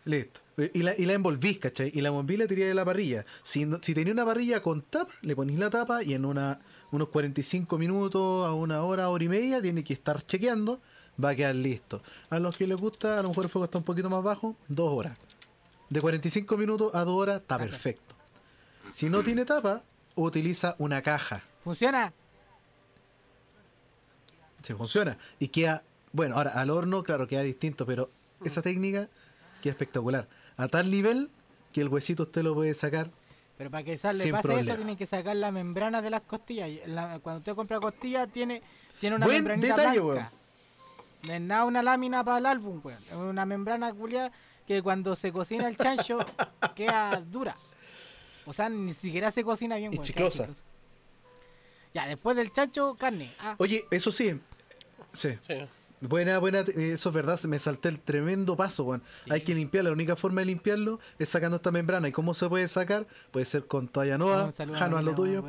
[0.06, 0.42] Listo.
[0.74, 1.92] Y la, y la envolvís, ¿cachai?
[1.94, 3.26] Y la envolví y la tiré de la parrilla.
[3.44, 6.60] Si, si tenía una parrilla con tapa, le ponís la tapa y en una,
[6.92, 10.80] unos 45 minutos a una hora, hora y media, tiene que estar chequeando,
[11.22, 12.02] va a quedar listo.
[12.30, 14.56] A los que les gusta, a lo mejor el fuego está un poquito más bajo,
[14.68, 15.18] dos horas.
[15.90, 18.16] De 45 minutos a dos horas Está perfecto.
[18.92, 19.82] Si no tiene tapa,
[20.16, 21.44] utiliza una caja.
[21.64, 22.14] ¿Funciona?
[24.66, 25.18] Se funciona.
[25.38, 28.10] Y queda, bueno, ahora al horno, claro, queda distinto, pero
[28.44, 29.08] esa técnica
[29.62, 30.28] queda espectacular.
[30.58, 31.30] A tal nivel
[31.72, 33.12] que el huesito usted lo puede sacar.
[33.58, 34.62] Pero para que sal- le pase problema.
[34.72, 36.70] eso, tiene que sacar la membrana de las costillas.
[36.88, 38.64] La- cuando usted compra costillas, tiene,
[39.00, 40.32] tiene una Buen membranita detalle, blanca.
[41.24, 43.04] No es nada una lámina para el álbum, weón.
[43.08, 44.32] Es una membrana culiada
[44.68, 46.18] que cuando se cocina el chancho
[46.76, 47.56] queda dura.
[48.48, 50.04] O sea, ni siquiera se cocina bien, weón.
[50.04, 50.50] chiclosa.
[51.94, 53.34] Ya, después del chancho, carne.
[53.40, 54.40] Ah, Oye, eso sí.
[55.16, 55.30] Sí.
[55.48, 55.56] Sí.
[56.02, 59.02] Buena, buena, eh, eso es verdad, me salté el tremendo paso, weón.
[59.30, 62.08] Hay que limpiarlo, la única forma de limpiarlo es sacando esta membrana.
[62.08, 63.08] ¿Y cómo se puede sacar?
[63.32, 65.42] Puede ser con toalla nueva, Jano, lo tuyo,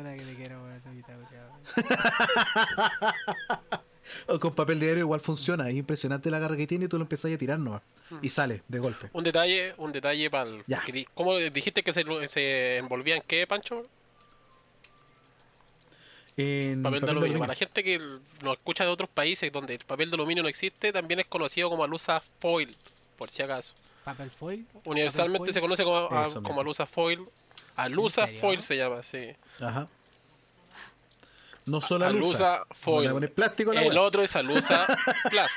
[4.27, 5.67] o con papel diario igual funciona.
[5.69, 7.81] Es impresionante la garra que tiene y tú lo empezás a tirar nomás.
[8.21, 9.09] Y sale de golpe.
[9.13, 10.63] Un detalle, un detalle para el.
[11.13, 13.83] ¿Cómo dijiste que se, lo- se envolvía en qué, Pancho?
[16.37, 17.39] En Papel, de aluminio.
[17.39, 20.43] Para la gente que l- nos escucha de otros países donde el papel de aluminio
[20.43, 22.75] no existe, también es conocido como alusa foil,
[23.17, 23.73] por si acaso.
[24.03, 24.65] Papel foil.
[24.85, 27.25] Universalmente papel se conoce como, a- como alusa foil.
[27.75, 29.29] Alusa foil se llama, sí.
[29.59, 29.87] Ajá.
[31.65, 32.53] No solo alusa.
[32.57, 33.29] Alusa foil.
[33.31, 34.85] plástico El otro es alusa
[35.29, 35.55] plast,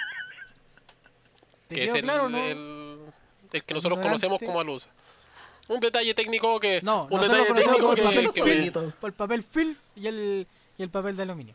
[1.68, 2.38] ¿Te que es el, claro, no?
[2.38, 2.98] el-
[3.52, 4.08] el que nosotros Ignorante.
[4.28, 4.88] conocemos como alusa.
[5.68, 6.80] Un detalle técnico que.
[6.82, 10.46] No, un detalle conocemos técnico que, por papel film y el,
[10.80, 11.54] y el papel de aluminio.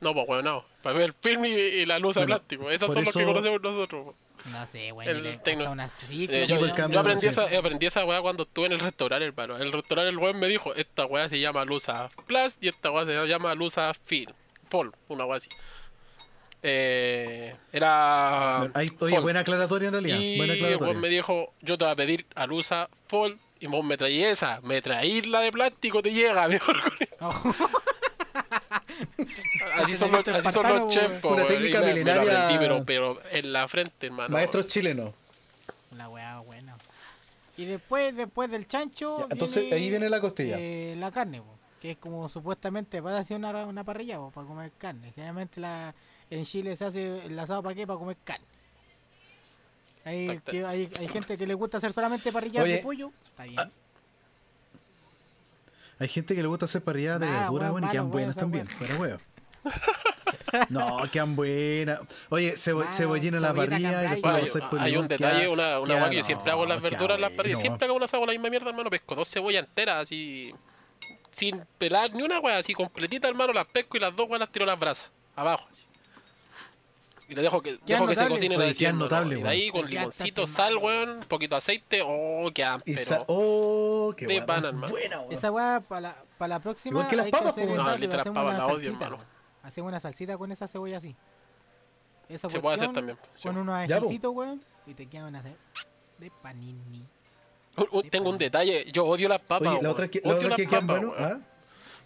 [0.00, 0.64] No, pues bueno, no.
[0.82, 2.70] Papel film y, y la luz de Bueno, plástico.
[2.70, 4.14] Esas son los que eso- conocemos nosotros.
[4.46, 6.56] No sé, güey, El tecno- una cicla, Eh, yo,
[6.98, 9.58] aprendí, esa, aprendí esa weá cuando estuve en el restaurante, hermano.
[9.58, 13.04] El restaurante, el weón me dijo, esta weá se llama Lusa Plus y esta weá
[13.04, 14.32] se llama Lusa Film.
[14.70, 15.48] Fall, una weá así.
[16.62, 18.62] Eh, era...
[18.74, 19.22] Ahí- oye, Fall.
[19.22, 20.18] buena aclaratoria en realidad.
[20.18, 21.00] Y buena el weón aclaratoria.
[21.02, 24.60] me dijo, yo te voy a pedir a Lusa Fall y vos me traí esa.
[24.62, 26.76] Me traí la de plástico, te llega mejor.
[29.74, 32.44] así son los, así son los chefs, Una técnica milenaria.
[32.46, 34.30] aprendí, pero, pero en la frente, hermano.
[34.32, 35.12] Maestros chilenos.
[35.96, 36.76] La weá buena.
[37.56, 39.18] Y después, después del chancho.
[39.20, 40.56] Ya, entonces, ahí viene la costilla.
[40.58, 41.42] eh, la carne,
[41.80, 45.12] que es como supuestamente para hacer una, una parrilla para comer carne.
[45.14, 45.94] Generalmente la,
[46.30, 47.86] en Chile se hace el asado para qué?
[47.86, 48.44] Para comer carne.
[50.04, 53.12] Hay, que- hay, hay gente que le gusta hacer solamente parrillas Oye, de pollo.
[53.26, 53.70] Está bien.
[56.00, 58.34] Hay gente que le gusta hacer parrilladas de Nah, verdura, weón, bueno, y quedan buenas
[58.36, 58.66] también.
[58.78, 59.20] Pero weón.
[60.68, 62.00] No, quedan buenas.
[62.28, 65.06] Oye, cebo- cebollina en la parrilla y después Bueno, lo hay, haces por hay un
[65.06, 67.60] detalle, una, una que yo siempre hago en las verduras en las parrillas.
[67.60, 68.90] Siempre hago asado con la misma mierda, hermano.
[68.90, 70.52] Pesco dos cebollas enteras así.
[71.30, 73.52] Sin pelar ni una weá, así completita, hermano.
[73.52, 75.06] Las pesco y las dos weas las tiro a las brasas.
[75.36, 75.84] Abajo, así.
[77.30, 80.46] Y le dejo que, dejo que se Oye, quedan y de ahí con Te limoncito,
[80.48, 81.10] sal, weón.
[81.18, 82.02] Un poquito de aceite.
[82.04, 83.06] Oh, quedan, Y pero.
[83.06, 84.72] sa- oh, qué buena,
[85.20, 85.32] weón.
[85.32, 87.74] Esa weá para la, para la próxima Igual que las hay papas, que hacer po,
[87.74, 89.04] esa, No, pero literal, las hacemos papas una las odio, salsita.
[89.06, 89.24] hermano.
[89.62, 91.14] Hacemos una salsita con esa cebolla así.
[92.28, 93.42] Esa Se puede hacer cuestión, también, sí.
[93.48, 94.04] Con unos Ya, po.
[94.06, 94.62] ajicitos, weón.
[94.86, 95.54] Y te quedan unas de,
[96.18, 97.04] de panini.
[98.10, 98.90] Tengo un detalle.
[98.92, 99.68] Yo odio las papas.
[99.68, 99.92] Oye, la weón.
[99.92, 101.42] otra que, la Odio otra las que quedan papas, bueno, weón.
[101.44, 101.46] ¿ah?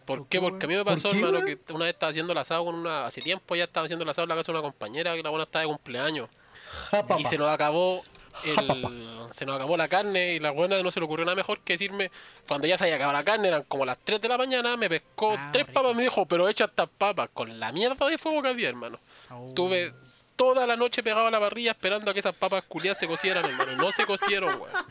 [0.05, 0.41] ¿Por ¿Por qué?
[0.41, 2.65] Porque a mí me ¿Por pasó, qué, hermano, que una vez estaba haciendo el asado
[2.65, 3.07] con una.
[3.07, 5.31] Hace tiempo ya estaba haciendo el asado en la casa de una compañera que la
[5.31, 6.29] buena estaba de cumpleaños.
[6.91, 8.03] Ja, Y se nos acabó
[8.45, 11.61] el- se nos acabó la carne y la buena no se le ocurrió nada mejor
[11.61, 12.11] que decirme,
[12.49, 14.89] cuando ya se había acabado la carne, eran como las 3 de la mañana, me
[14.89, 15.75] pescó Ah, tres rico.
[15.81, 18.69] papas y me dijo, pero echa estas papas con la mierda de fuego que había,
[18.69, 18.99] hermano.
[19.31, 19.53] Oh.
[19.55, 19.93] Tuve
[20.37, 23.45] toda la noche pegado a la parrilla esperando a que esas papas culiadas se cocieran,
[23.45, 23.73] hermano.
[23.77, 24.85] No se cocieron, weón.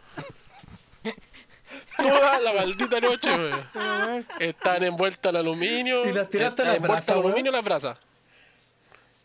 [1.98, 3.30] Toda la maldita noche,
[3.76, 4.26] weón.
[4.40, 6.06] Están envueltas en aluminio.
[6.08, 8.00] ¿Y las tiraste a las envueltas brasas, en aluminio las brasas.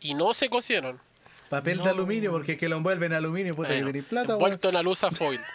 [0.01, 1.01] Y no se cocieron.
[1.49, 4.29] Papel de aluminio, porque es que lo envuelven en aluminio, puta que Bueno, tenéis plata,
[4.29, 4.37] weón.
[4.41, 5.41] envuelto en alusa foil.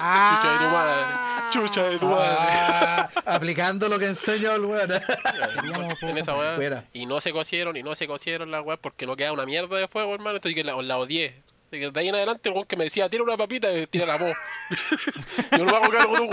[0.00, 2.36] Ah, Chucha de tu madre.
[2.38, 4.90] Ah, aplicando lo que enseñó el weón.
[6.02, 6.84] En esa weá.
[6.92, 9.76] Y no se cocieron, y no se cocieron las weas porque no queda una mierda
[9.76, 10.36] de fuego, hermano.
[10.36, 11.42] Entonces que la, la odié.
[11.68, 13.86] Así que de ahí en adelante el weón que me decía, tira una papita, eh,
[13.86, 14.36] tira la voz.
[15.52, 16.30] Yo no me hago cargo de un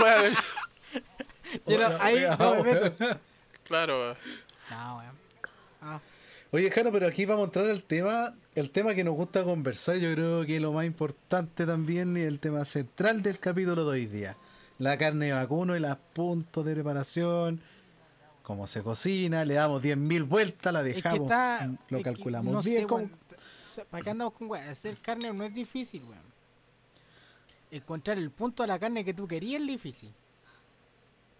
[1.78, 3.18] no- ahí no me meto.
[3.64, 4.16] Claro, weón.
[4.70, 5.12] No, weón.
[5.82, 6.00] Ah,
[6.52, 9.96] Oye, Jano, pero aquí vamos a entrar al tema, el tema que nos gusta conversar,
[9.96, 14.06] yo creo que lo más importante también y el tema central del capítulo de hoy
[14.06, 14.36] día.
[14.78, 17.60] La carne de vacuno y los puntos de preparación,
[18.42, 21.66] cómo se cocina, le damos 10.000 vueltas, la es que dejamos, está.
[21.90, 22.80] lo es que calculamos no bien.
[22.82, 23.25] sé, cómo- weón.
[23.84, 24.68] ¿Para qué andamos con weón?
[24.68, 26.36] Hacer carne no es difícil, weón.
[27.70, 30.12] Encontrar el punto de la carne que tú querías es difícil.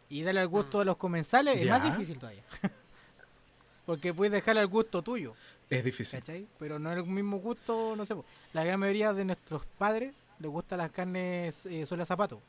[0.09, 2.43] Y darle al gusto de los comensales es más difícil todavía.
[3.87, 5.34] Porque puedes dejarle al gusto tuyo.
[5.70, 6.20] Es difícil.
[6.20, 6.47] ¿Cachai?
[6.59, 8.14] Pero no es el mismo gusto, no sé.
[8.53, 12.41] La gran mayoría de nuestros padres les gustan las carnes eh, suela zapato.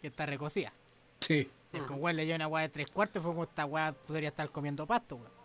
[0.00, 0.72] Que está recocida.
[1.20, 1.50] Sí.
[1.72, 4.30] Es como, weón, le dio una weá de tres cuartos, fue como esta weá podría
[4.30, 5.38] estar comiendo pasto, weón.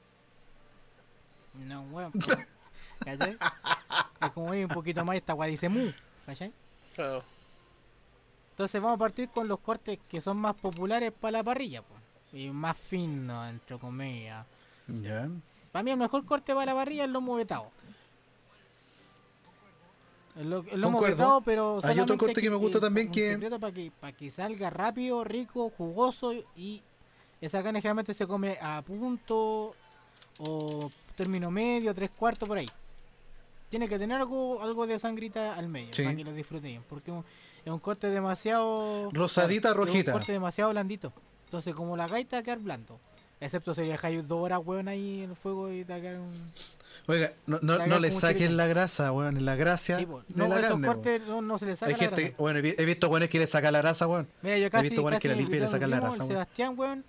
[1.67, 2.11] No, weón.
[2.99, 3.37] ¿Cachai?
[4.21, 5.91] Es como, un poquito más, esta weá dice mu.
[6.25, 6.51] ¿Cachai?
[6.95, 7.23] Claro.
[8.51, 11.99] Entonces vamos a partir con los cortes que son más populares para la parrilla, pues.
[12.33, 14.45] Y más finos, entre comillas.
[14.87, 15.27] Ya.
[15.71, 17.69] Para mí el mejor corte para la parrilla es el lomo vetado.
[20.35, 21.15] El, lo- el lomo Concuerdo.
[21.17, 24.69] vetado, pero Hay otro corte que me gusta también que- para que, para que salga
[24.71, 26.81] rápido, rico, jugoso y
[27.39, 29.75] esa carne generalmente se come a punto
[30.39, 32.69] o término medio, tres cuartos por ahí.
[33.73, 36.03] Tiene que tener algo, algo de sangrita al medio Sí.
[36.03, 37.25] para que lo disfruten porque es un-
[37.65, 40.11] es un corte demasiado Rosadita, es rojita.
[40.11, 41.11] un corte demasiado blandito.
[41.45, 42.99] Entonces, como la gaita va a quedar blando.
[43.41, 46.19] Excepto si dejáis dos horas, weón, ahí en el fuego y te va a quedar
[46.19, 46.51] un.
[47.07, 50.47] Oiga, no, no, no le saquen la grasa, weón, es la gracia Sí, de No,
[50.49, 50.87] la esos carne.
[50.87, 52.35] cortes no, no se les saca Hay la gente, grasa.
[52.37, 54.27] bueno, he vi- he visto weones que le sacan la grasa, weón.
[54.43, 56.23] Mira, yo casi, visto weones que la limpian y le sacan la grasa.
[56.25, 57.03] Sebastián, weón,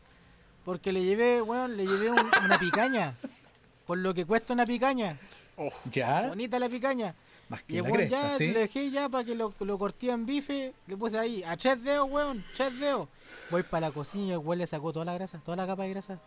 [0.64, 3.14] porque le llevé, weón, le llevé un- una picaña.
[3.86, 5.18] Por lo que cuesta una picaña.
[5.56, 7.14] Oh, Ya, Bonita la picaña.
[7.48, 8.46] más Y que el la cresta, ya ¿sí?
[8.48, 10.74] le dejé ya para que lo, lo corté en bife.
[10.86, 13.08] Le puse ahí, a tres dedos, weón, tres dedos.
[13.50, 15.82] Voy para la cocina y el weón le sacó toda la grasa, toda la capa
[15.84, 16.18] de grasa.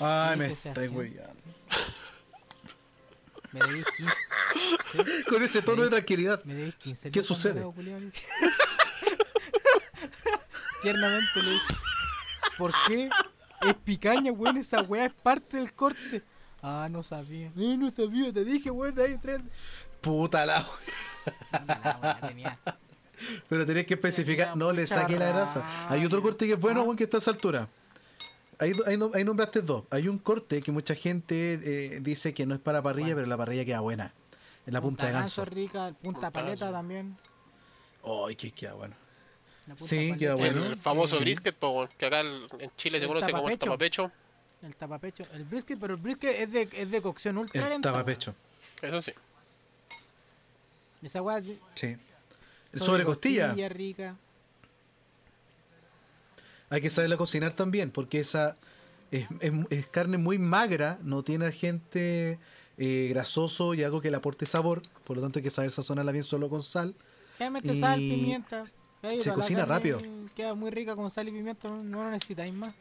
[0.00, 1.34] Ay, Sí, me estoy weyando.
[3.52, 5.24] Me debí 15.
[5.28, 6.42] Con ese tono de tranquilidad.
[6.44, 7.62] Me debís 15 ¿Qué sucede?
[10.82, 11.74] Tiernamente le dije.
[12.56, 13.10] ¿Por qué?
[13.62, 14.56] Es picaña, weón.
[14.56, 16.22] Esa weá es parte del corte.
[16.62, 17.48] Ah, no sabía.
[17.56, 18.32] Eh, no sabía.
[18.32, 19.40] Te dije, weón, de ahí tres.
[20.00, 20.66] Puta la
[21.66, 22.58] La weá tenía.
[23.48, 25.88] Pero tenés que especificar, no le saque la grasa.
[25.90, 26.84] Hay otro corte que es bueno, Ah.
[26.84, 27.68] weón, que está a esa altura.
[28.58, 29.84] Ahí, ahí, ahí nombraste dos.
[29.90, 31.54] Hay un corte que mucha gente
[31.94, 33.16] eh, dice que no es para parrilla, ¿Cuál?
[33.16, 34.12] pero la parrilla queda buena.
[34.66, 35.44] En la punta, de ganso.
[35.46, 36.72] rica, punta Punta paleta ganso.
[36.78, 37.16] también.
[38.04, 38.94] Ay, que queda bueno.
[39.66, 40.54] Punta Sí, queda paleta.
[40.58, 40.72] bueno.
[40.72, 41.22] el famoso Sí.
[41.22, 44.10] brisket, po, weón, que acá en Chile se El conoce como el tapapecho.
[44.62, 45.24] El tapapecho.
[45.32, 47.90] El brisket, pero el brisket es de, es de cocción ultra El lenta.
[47.92, 48.34] tapapecho.
[48.82, 49.12] Eso sí.
[51.02, 51.42] Esa weá.
[51.74, 51.96] Sí.
[52.72, 53.54] El sobre costilla.
[53.68, 54.16] rica.
[56.68, 58.56] Hay que saberla cocinar también, porque esa
[59.10, 62.38] es, es- es carne muy magra, no tiene agente
[62.78, 66.12] eh, grasoso y algo que le aporte sabor, por lo tanto hay que saber sazonarla
[66.12, 66.94] bien solo con sal.
[67.38, 68.64] Generalmente sal, Y pimienta.
[69.02, 70.00] Ahí, se cocina rápido.
[70.36, 72.72] Queda muy rica con sal y pimienta, no, no lo necesitáis más.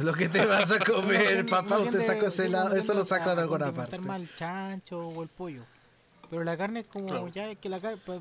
[0.04, 3.30] Lo que te vas a comer, papá, usted sacó ese uno lado, eso lo sacó
[3.30, 3.98] a- de a alguna parte.
[3.98, 5.62] más el chancho o el pollo.
[6.30, 7.28] Pero la carne es como Claro.
[7.28, 7.98] ya es que la carne.
[8.04, 8.20] Pa-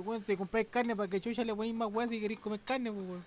[0.00, 2.92] weón, te compráis carne para que chucha le ponéis más weas si queréis comer carne,
[2.92, 3.24] pues, weón.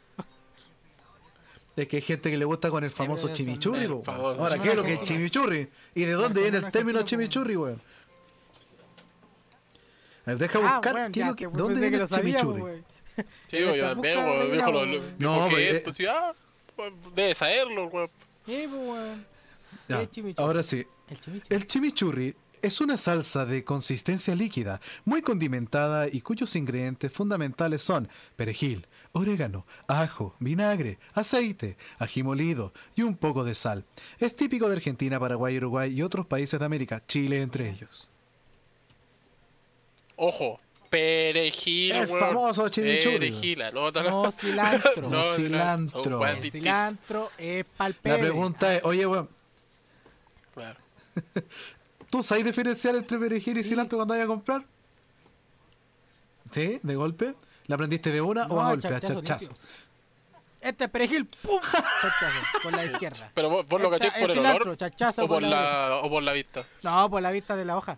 [1.75, 4.03] Es que hay gente que le gusta con el famoso pero chimichurri, el weón.
[4.03, 4.61] famoso Ahora.
[4.61, 5.69] ¿qué es lo que es chimichurri?
[5.95, 7.81] ¿Y de dónde Pero viene el término chimichurri, weón?
[10.25, 12.09] A ver, deja Ah, buscar es ya, lo que- que ¿de dónde viene que el
[12.09, 12.63] chimichurri.
[13.17, 14.91] Sí, Pero yo lo, weón.
[14.91, 15.93] lo- No, dijo
[16.79, 18.09] pues, debe saberlo, weón.
[18.45, 19.25] Pues, weón.
[19.89, 20.07] Ya.
[20.37, 21.55] Ahora sí, El chimichurri.
[21.55, 28.07] El chimichurri es una salsa de consistencia líquida, muy condimentada y cuyos ingredientes fundamentales son
[28.37, 33.83] perejil, orégano, ajo, vinagre, aceite, ají molido y un poco de sal.
[34.17, 38.09] Es típico de Argentina, Paraguay, Uruguay y otros países de América, Chile entre ellos.
[40.15, 42.19] Ojo, perejil, El weón.
[42.19, 43.19] famoso chimichurri.
[43.19, 45.09] Perejila, no, No cilantro.
[45.09, 46.25] No, cilantro.
[46.25, 49.29] El cilantro es pa'l La pregunta es, oye, weón,
[50.53, 50.79] Claro.
[52.11, 53.69] ¿tú sabes diferenciar entre perejil y Sí.
[53.69, 54.63] cilantro cuando vayas a comprar?
[56.51, 56.79] ¿Sí?
[56.81, 57.35] ¿De golpe?
[57.67, 58.87] ¿La aprendiste de una o a golpe?
[58.87, 59.53] A chachazo.
[60.59, 61.59] Este es perejil, ¡pum!
[61.61, 63.31] Chachazo, por la izquierda.
[63.33, 65.49] Pero vos, vos lo cacháis por el cilantro, olor chachazo o por por, la
[65.89, 66.65] la, o por la vista.
[66.83, 67.97] No, por la vista de la hoja.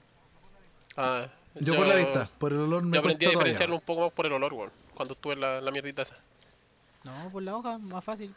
[0.98, 3.82] Ah, Yo, por la vista, por el olor me Yo aprendí a diferenciarlo todavía.
[3.82, 4.72] un poco más por el olor, weón.
[4.94, 6.16] Cuando estuve en la, la mierdita esa.
[7.04, 8.34] No, por la hoja, más fácil.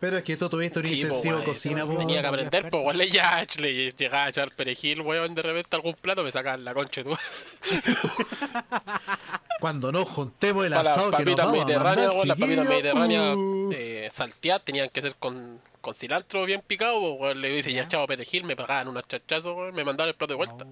[0.00, 1.98] Pero es que tú tuviste un Sí, po, intensivo weón, cocina, yo po.
[1.98, 5.94] tenía que aprender, pues, weón, ya le llegaba a echar perejil, weón, de repente algún
[5.94, 7.16] plato me sacaban la concha, tú.
[9.60, 13.36] Cuando nos juntemos el asado que nos vamos a mediterráneas, mandar, weón, las papitas mediterráneas
[13.36, 13.70] uh.
[13.74, 17.80] eh, salteadas tenían que ser con, con cilantro bien picado, pues, weón, le dice ya
[17.80, 17.84] Ya.
[17.84, 20.64] echado perejil, me pagaban unos chachazos, weón, me mandaban el plato de vuelta.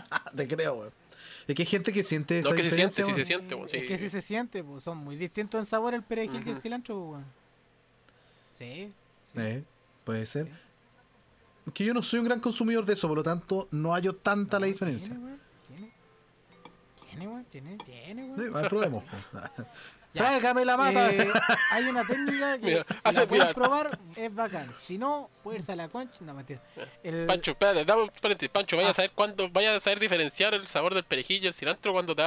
[0.36, 0.92] Te creo, weón.
[1.46, 3.54] Es que hay gente que siente esa No, que se siente, diferencia, sí se siente,
[3.54, 3.76] weón, sí.
[3.78, 6.56] Es que sí se siente, pues son muy distintos en sabor el perejil y el
[6.56, 7.24] cilantro, pues, weón.
[8.58, 8.92] Sí.
[9.32, 9.40] sí.
[9.40, 9.64] Eh,
[10.04, 10.46] puede ser.
[10.46, 10.52] Sí.
[11.72, 14.58] Que yo no soy un gran consumidor de eso, por lo tanto no hallo tanta
[14.58, 15.14] la No, diferencia.
[15.14, 15.92] Tiene, weón, tiene.
[17.08, 18.38] Tiene, weón, tiene, tiene, weón.
[18.38, 19.04] Sí, a ver, probemos.
[20.14, 20.22] Ya.
[20.22, 21.10] Tráigame la mata.
[21.10, 21.28] Eh,
[21.70, 24.74] hay una técnica que Mira, si la puedes probar es bacán.
[24.80, 26.18] Si no, puedes irse a la concha.
[26.24, 26.60] No, mentira.
[27.02, 28.50] El, Pancho, espérate, dame un paréntesis.
[28.50, 28.92] Pancho, vaya Ah.
[28.92, 32.16] a saber cuándo, vaya a saber diferenciar el sabor del perejil y el cilantro cuando
[32.16, 32.22] te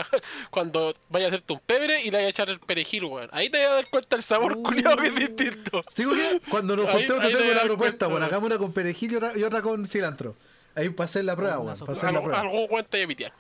[0.51, 3.29] cuando vaya a hacerte un pebre y le vaya a echar el perejil, weón.
[3.33, 4.63] Ahí te vas a dar cuenta el sabor Uh.
[4.63, 5.83] culiado que es distinto.
[5.87, 6.39] ¿Sigo que?
[6.49, 8.21] Cuando nos juntemos te te tengo una propuesta, weón.
[8.23, 10.35] hagamos una con perejil y otra, y otra con cilantro.
[10.75, 11.71] Ahí hacer la prueba, weón.
[11.71, 12.41] hacer la Algún, prueba.
[12.41, 13.33] algún cuento de mi tía.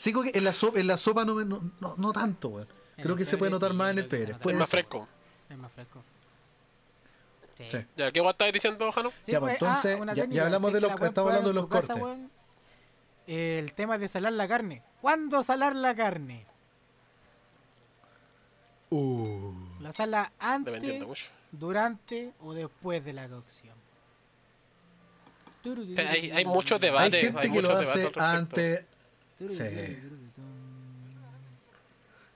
[0.00, 2.68] Sigo que en la sopa, en la sopa no, no, no, no tanto, weón.
[2.96, 4.32] Creo que se puede notar sí, más en el que pebre.
[4.32, 5.06] Es más fresco.
[5.50, 6.02] Es más fresco.
[7.58, 7.64] Sí.
[7.70, 7.78] Sí.
[7.98, 9.10] Ya, ¿qué guay estabas diciendo, Jano?
[9.22, 11.54] Sí, Ya, pues, pues, entonces, una ya- ya hablamos de que los- estamos hablando de
[11.54, 12.02] los casa, cortes.
[12.02, 12.30] weón.
[13.26, 14.82] El tema de salar la carne.
[15.02, 16.46] ¿Cuándo salar la carne?
[18.88, 19.52] Uh.
[19.80, 20.82] La sala antes,
[21.52, 23.74] durante o después de la cocción.
[25.98, 27.20] Hay, hay muchos Hay debates.
[27.20, 28.84] gente que muchos lo hace antes.
[29.48, 29.98] Sí.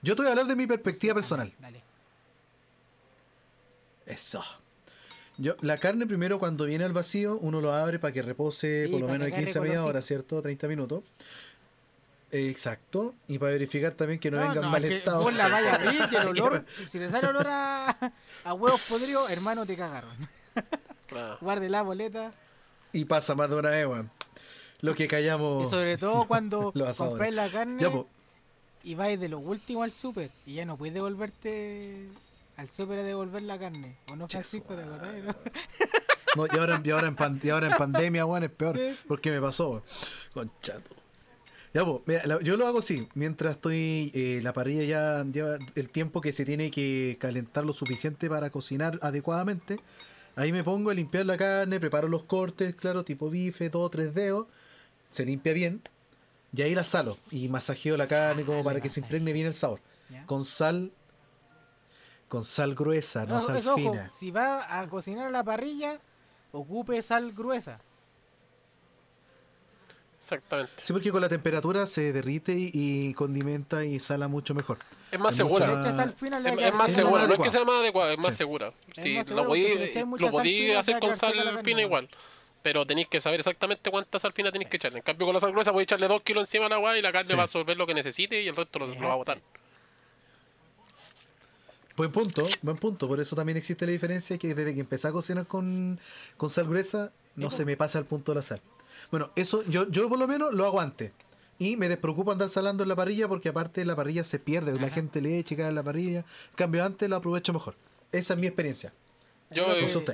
[0.01, 1.51] Yo te voy a hablar de mi perspectiva personal.
[1.59, 1.83] Dale.
[4.05, 4.43] Eso.
[5.37, 8.91] Yo, la carne primero cuando viene al vacío, uno lo abre para que repose Sí,
[8.91, 10.41] por lo menos que agarre 15 media hora, ¿cierto?
[10.41, 11.03] 30 minutos.
[12.31, 13.13] Eh, Exacto.
[13.27, 15.21] Y para verificar también que no, venga en no, mal es que estado.
[15.23, 18.81] vos la vayas a abrir y el olor, si te sale olor a, a huevos
[18.87, 20.11] podridos, hermano, te cagaron.
[21.07, 21.37] Claro.
[21.41, 22.33] Guarde la boleta.
[22.93, 24.09] Y pasa más de una vez, weón.
[24.81, 25.65] Lo que callamos.
[25.65, 28.07] Y sobre todo cuando compráis la carne Ya, po.
[28.83, 32.07] y vais de lo último al súper y ya no puedes devolverte
[32.57, 33.97] al súper a devolver la carne.
[34.11, 34.75] ¿O no, Francisco?
[34.75, 35.35] ¿Te acordás, no?
[36.37, 38.77] No, y, ahora, y, ahora en pan- y ahora en pandemia, weón, es peor.
[39.07, 39.83] Porque me pasó, weón.
[40.33, 40.89] Conchato.
[41.73, 43.07] Ya, pues, mira, la- yo lo hago así.
[43.15, 44.11] Mientras estoy.
[44.13, 48.49] eh, la parrilla ya lleva el tiempo que se tiene que calentar lo suficiente para
[48.49, 49.79] cocinar adecuadamente.
[50.37, 54.13] Ahí me pongo a limpiar la carne, preparo los cortes, claro, tipo bife, todo, tres
[54.13, 54.47] dedos.
[55.15, 55.81] Se limpia bien.
[56.53, 57.17] Y ahí la salo.
[57.31, 59.79] Y masajeo la carne como Ah, para le que se impregne bien el sabor.
[60.09, 60.25] ¿Ya?
[60.25, 60.91] Con sal.
[62.27, 64.09] Con sal gruesa, no No, sal eso, ojo, fina.
[64.09, 65.99] si va a cocinar a la parrilla,
[66.51, 67.79] ocupe sal gruesa.
[70.19, 70.73] Exactamente.
[70.81, 74.79] Sí, porque con la temperatura se derrite y, y condimenta y sala mucho mejor.
[75.11, 75.67] Es más Es segura.
[75.67, 75.93] Más- Es,
[76.73, 78.37] más Es segura, no es que sea más adecuada, es más Sí.
[78.37, 78.73] segura.
[78.95, 79.51] Si más lo
[80.41, 82.09] fina, hacer con sal fina igual.
[82.65, 84.97] Pero tenéis que saber exactamente cuánta sal fina tenéis que echarle.
[84.97, 87.11] En cambio, con la sal gruesa podéis echarle 2 kilos encima al agua y la
[87.11, 87.35] carne Sí.
[87.35, 89.39] va a absorber lo que necesite y el resto lo, lo va a botar.
[91.95, 93.07] Buen punto, buen punto.
[93.07, 95.99] Por eso también existe la diferencia que desde que empecé a cocinar con,
[96.37, 98.61] con sal gruesa, no se me pasa el punto de la sal.
[99.11, 101.11] Bueno, eso yo, yo por lo menos lo hago antes.
[101.59, 104.73] Y me despreocupo andar salando en la parrilla porque aparte la parrilla se pierde.
[104.79, 106.21] La gente le echa en la parrilla.
[106.21, 107.75] En cambio, antes lo aprovecho mejor.
[108.11, 108.91] Esa es mi experiencia.
[109.51, 109.67] Yo,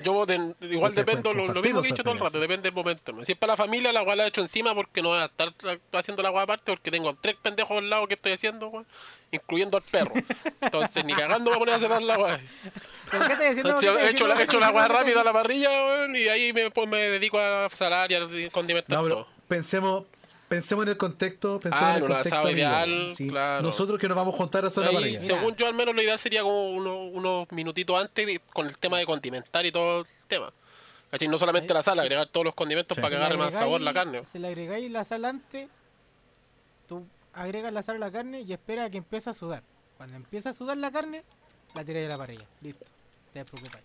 [0.04, 2.74] yo de- igual dependo, lo, lo mismo que he dicho todo el rato, depende del
[2.74, 3.14] momento.
[3.26, 5.26] Si es para la familia, la agua la he hecho encima porque no voy a
[5.26, 5.54] estar
[5.94, 8.86] haciendo la agua aparte porque tengo tres pendejos al lado que estoy haciendo, weón,
[9.32, 10.14] incluyendo al perro.
[10.60, 12.40] Entonces, ni cagando me voy a poner a hacer la agua.
[13.10, 13.70] ¿Pero qué estás diciendo?
[13.70, 15.70] Entonces, ¿Qué estás he hecho la, hecho la ¿Qué agua estás rápida a la parrilla,
[15.70, 19.28] weón, y ahí me, pues, me dedico a salar y a condimentar No, todo.
[19.48, 20.04] pensemos,
[20.52, 23.28] pensemos en el contexto, pensemos Ah, en el contexto amigo, ideal, ¿sí?
[23.30, 23.64] claro.
[23.64, 25.20] Nosotros que nos vamos a juntar a hacer parrilla.
[25.22, 25.36] Mira.
[25.38, 28.78] según yo, al menos lo ideal sería como uno- unos minutitos antes de- con el
[28.78, 30.52] tema de condimentar y todo el tema.
[31.10, 31.28] ¿Cachai?
[31.30, 32.00] No solamente Ahí, la sal, sí.
[32.02, 33.02] agregar todos los condimentos Sí.
[33.02, 34.24] para que agarre más sabor la carne.
[34.26, 35.70] Se le agregáis la sal antes,
[36.88, 39.64] tú agregas la sal a la carne y esperas a que empiece a sudar.
[39.98, 41.24] Cuando empieza a sudar la carne,
[41.76, 42.46] la tiráis de la parrilla.
[42.62, 42.86] Listo.
[43.34, 43.84] Te despreocupáis.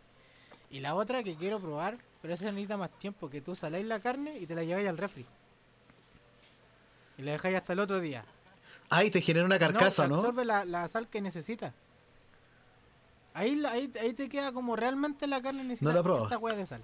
[0.70, 4.00] Y la otra que quiero probar, pero esa necesita más tiempo, que tú saláis la
[4.00, 5.24] carne y te la lleváis al refri.
[7.18, 8.24] Y la dejáis hasta el otro día.
[8.90, 10.16] Ahí te genera una carcasa, ¿no?
[10.16, 11.72] absorbe la, la sal que necesita.
[13.34, 16.24] Ahí, la- ahí, ahí te queda como realmente la carne necesita la probas.
[16.24, 16.82] esta hueá de sal.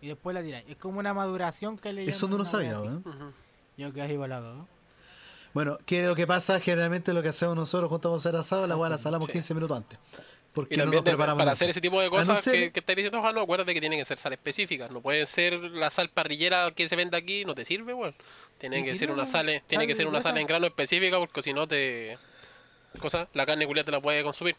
[0.00, 0.64] Y después la tiráis.
[0.68, 2.92] Es como una maduración que le Eso no lo sabía, hueá.
[2.96, 3.32] Ujú.
[3.78, 4.68] Yo quedé ahí volado, ¿no?
[5.54, 6.58] Bueno, ¿qué es lo que pasa?
[6.60, 9.32] Generalmente lo que hacemos nosotros juntamos a hacer asado, la weá la salamos Sí.
[9.32, 9.98] 15 minutos antes.
[10.52, 12.44] Porque Y no también nos de- preparamos para hacer ese tipo de A no cosas
[12.44, 14.90] ser- que, que estáis diciendo, Jano, acuérdate que tienen que ser sal específicas.
[14.90, 18.14] No pueden ser la sal parrillera que se vende aquí, no te sirve, weón.
[18.58, 21.18] Tienen Sí que sirve, ser una sal, tiene que ser una sal en grano específica
[21.18, 22.18] porque si no te
[23.00, 24.54] cosa, la carne culia te la puede consumir.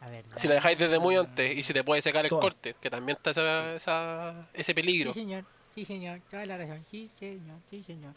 [0.00, 0.24] A ver.
[0.36, 3.16] Si la dejáis desde muy antes y se te puede secar el corte, que también
[3.16, 5.12] está esa, esa- ese peligro.
[5.14, 5.44] Sí, señor.
[5.74, 6.20] Sí, señor.
[6.30, 6.84] Toda la razón.
[6.90, 7.58] Sí, señor.
[7.70, 8.12] Sí, señor.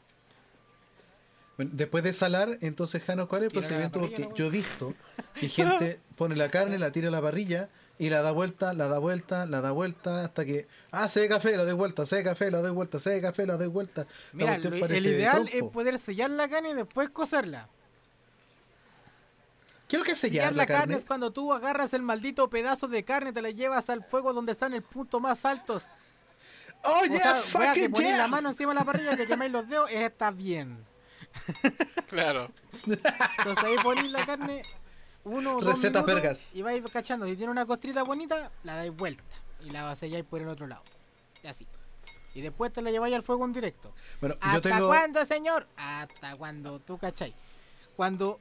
[1.57, 3.99] Bueno, después de salar, entonces, Jano, ¿cuál es el procedimiento?
[3.99, 4.93] Porque ¿no, yo he visto
[5.35, 8.87] que gente pone la carne, la tira a la parrilla y la da vuelta, la
[8.87, 10.67] da vuelta, la da vuelta hasta que.
[10.91, 13.21] Ah, se de café, la doy vuelta, se de café, la doy vuelta, se de
[13.21, 14.07] café, la doy vuelta.
[14.33, 17.67] Mira, lo- el de ideal es poder sellar la carne y después cocerla.
[19.87, 20.95] ¿Qué es lo que sellar Sellar la la carne carne?
[20.95, 24.53] es cuando tú agarras el maldito pedazo de carne, te la llevas al fuego donde
[24.53, 25.87] están el punto más altos.
[26.83, 28.17] ¡Oh, o yeah, sea, que fucking ponéis yeah!
[28.17, 30.77] la mano encima de la parrilla, te quemáis los dedos, está bien.
[32.07, 32.51] Claro.
[32.85, 34.61] Entonces ahí ponéis la carne,
[35.23, 36.53] uno o Recetas vergas.
[36.53, 37.25] Y vais cachando.
[37.25, 39.23] Si tiene una costrita bonita, la dais vuelta.
[39.63, 40.83] Y la selláis por el otro lado.
[41.43, 41.67] Y así.
[42.33, 43.93] Y después te la lleváis al fuego en directo.
[44.19, 44.87] Bueno, yo ¿Hasta tengo.
[44.87, 45.67] cuándo, señor?
[45.77, 47.33] Hasta cuando tú cachai.
[47.95, 48.39] Cuando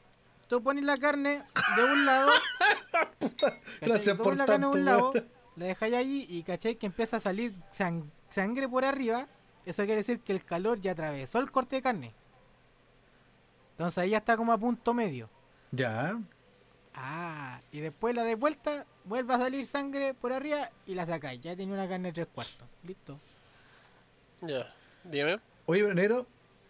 [0.49, 1.43] tú pones la carne
[1.77, 2.31] de un lado.
[3.81, 5.13] Gracias Tú por pones la carne de un lado,
[5.57, 9.27] la dejáis ahí y cachai que empieza a salir sang- sangre por arriba.
[9.67, 12.15] Eso quiere decir que el calor ya atravesó el corte de carne.
[13.81, 15.31] Entonces ahí ya está como a punto medio.
[15.73, 16.19] Ya.
[16.95, 21.41] Ah, y después la de vuelta, vuelve a salir sangre por arriba y la sacáis.
[21.41, 22.69] Ya tiene una carne de tres cuartos.
[22.87, 23.19] Listo.
[24.43, 24.71] Ya.
[25.05, 25.39] Dime.
[25.65, 26.27] Oye, Bronero,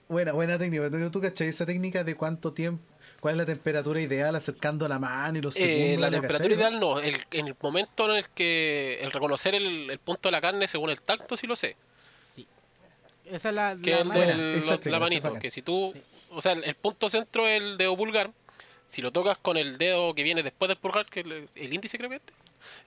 [0.08, 0.88] buena, buena técnica.
[0.88, 2.80] ¿Tú, tú cachai esa técnica de cuánto tiempo,
[3.18, 6.00] cuál es la temperatura ideal acercando la mano y los Eh, segundos?
[6.02, 9.56] la ¿la temperatura cachai, ideal no, el, en el momento en el que el reconocer
[9.56, 11.74] el, el punto de la carne según el tacto sí lo sé,
[13.24, 14.06] Esa es la, que la el.
[14.06, 16.02] Buena, lo- la manito, que si tú, Sí.
[16.30, 18.30] O sea, el, el punto centro es el dedo pulgar,
[18.86, 21.72] si lo tocas con el dedo que viene después del pulgar, que es el, el
[21.72, 22.34] índice creo que es este,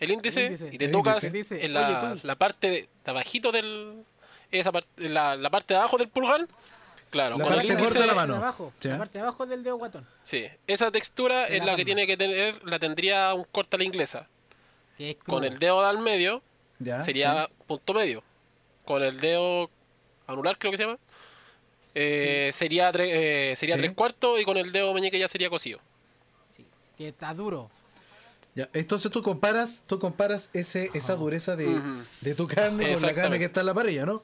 [0.05, 0.69] el índice, índice.
[0.71, 1.63] y te El tocas índice.
[1.65, 2.27] En la, "Oye, tú".
[2.27, 4.03] la parte de, de abajito del,
[4.51, 6.47] esa parte, la, la parte de abajo del pulgar,
[7.09, 8.35] claro, La con el parte índice, corta de la mano.
[8.35, 8.89] abajo, Sí.
[8.89, 10.05] la parte de abajo del dedo guatón.
[10.23, 13.75] sí, esa textura De es la la que tiene que tener, la tendría un corte
[13.75, 14.27] a la inglesa,
[15.25, 16.41] con el dedo al medio,
[16.79, 18.23] Ya, sería punto medio.
[18.85, 19.69] Con el dedo
[20.27, 20.99] anular, creo que se llama.
[21.95, 23.81] Eh, Sería, tre- eh, sería Sí.
[23.81, 25.79] tres cuartos y con el dedo meñique ya sería cocido.
[26.55, 26.65] Sí,
[26.97, 27.69] que está duro.
[28.55, 31.81] Ya, entonces tú comparas, tú comparas ese, esa dureza de,
[32.21, 34.21] de tu carne con la carne que está en la parrilla, ¿no?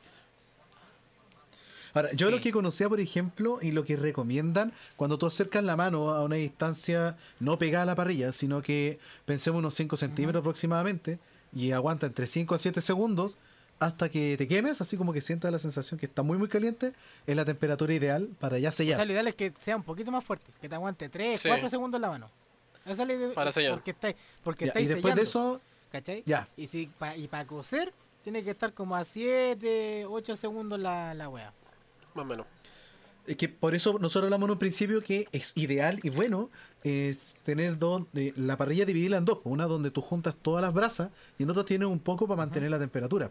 [1.96, 5.76] Ahora, yo lo que conocía, por ejemplo, y lo que recomiendan, cuando tú acercas la
[5.76, 10.42] mano a una distancia no pegada a la parrilla, sino que pensemos unos 5 centímetros
[10.42, 11.18] aproximadamente,
[11.52, 13.38] y aguanta entre 5 a 7 segundos
[13.80, 16.94] hasta que te quemes, así como que sientas la sensación que está muy muy caliente,
[17.26, 19.06] es la temperatura ideal para ya O sea, sellar.
[19.08, 20.52] lo ideal es que sea un poquito más fuerte.
[20.62, 21.48] Que te aguante 3, Sí.
[21.48, 22.30] 4 segundos en la mano.
[22.86, 23.74] Esa es la idea- Para sellar.
[23.74, 25.62] Porque estáis, porque Ya, y estáis después de eso,
[25.92, 26.24] ¿Cachai?
[26.26, 26.48] ya.
[26.58, 31.14] Y, si, pa- y para cocer, tiene que estar como a 7, 8 segundos la,
[31.14, 31.54] la wea.
[32.16, 32.46] Más o menos.
[33.28, 36.50] Es que por eso nosotros hablamos en un principio que es ideal y bueno
[36.84, 41.10] es tener dos, la parrilla dividirla en dos, una donde tú juntas todas las brasas
[41.38, 43.30] y en otro tienes un poco para mantener la temperatura.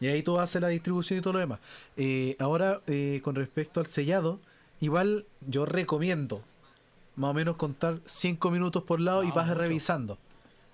[0.00, 1.58] Y ahí tú haces la distribución y todo lo demás.
[1.96, 4.38] Eh, ahora, eh, con respecto al sellado,
[4.80, 6.42] igual yo recomiendo
[7.16, 9.58] más o menos contar 5 minutos por lado y vas mucho.
[9.58, 10.18] revisando.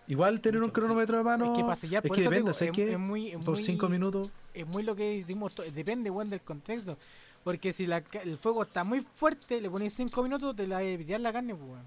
[0.06, 0.72] Igual tener un sí.
[0.72, 2.92] cronómetro de mano Es que para sellar, es por que eso depende, digo, ¿sabes es-
[2.94, 4.30] es muy- es por muy- 5 minutos.
[4.52, 6.98] Es muy lo que dimos, depende, weón, del contexto.
[7.42, 10.98] Porque si la el fuego está muy fuerte, le ponéis 5 minutos, te la de
[10.98, 11.86] pitear la carne, pues, weón.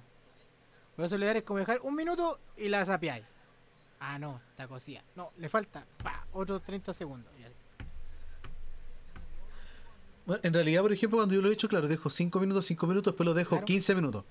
[0.96, 3.24] Por eso le es como dejar un minuto y la sapeáis.
[4.00, 5.02] Ah, no, está cocida.
[5.16, 7.32] No, le falta, pa, otros 30 segundos.
[10.26, 12.86] Bueno, en realidad, por ejemplo, cuando yo lo he hecho, claro, dejo 5 minutos, 5
[12.86, 13.66] minutos, después lo dejo Claro.
[13.66, 14.26] 15 minutos.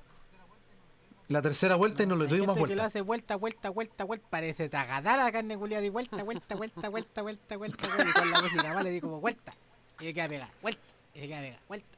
[1.28, 2.86] La tercera vuelta y no le doy más que le vueltas.
[2.86, 4.26] hace vuelta, vuelta, vuelta, vuelta.
[4.30, 8.08] Parece tagadá la carne culiada y vuelta, vuelta, vuelta, vuelta, vuelta, vuelta, vuelta.
[8.08, 9.54] Y con la cocina, vale, di como vuelta.
[10.00, 10.82] Y se queda pegada, vuelta.
[11.14, 11.88] Y se queda pegada, vuelta.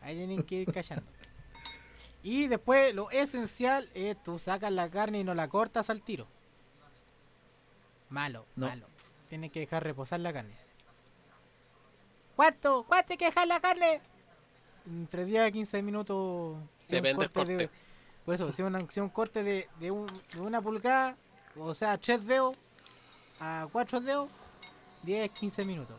[0.00, 1.04] Ahí tienen que ir callando.
[2.24, 6.26] Y después lo esencial es tú sacas la carne y no la cortas al tiro.
[8.08, 8.66] Malo, No.
[8.68, 8.86] malo.
[9.28, 10.54] Tienes que dejar reposar la carne.
[12.36, 12.84] ¿Cuánto?
[12.88, 14.00] ¿Cuánto hay que dejar la carne?
[14.86, 16.56] Entre 10 a 15 minutos.
[16.86, 17.70] si un Depende del corte de-
[18.24, 21.16] por eso, si un, si un corte de, de, un- de una pulgada,
[21.56, 22.56] o sea, 3 dedos
[23.40, 24.28] a 4 dedos,
[25.02, 25.96] 10, 15 minutos.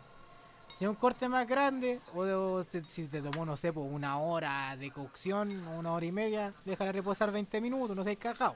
[0.78, 3.72] Si es un corte más grande, o, de- o si, si te tomó, no sé,
[3.72, 8.04] pues una hora de cocción, o una hora y media, déjala reposar 20 minutos, no
[8.04, 8.56] seas cagado.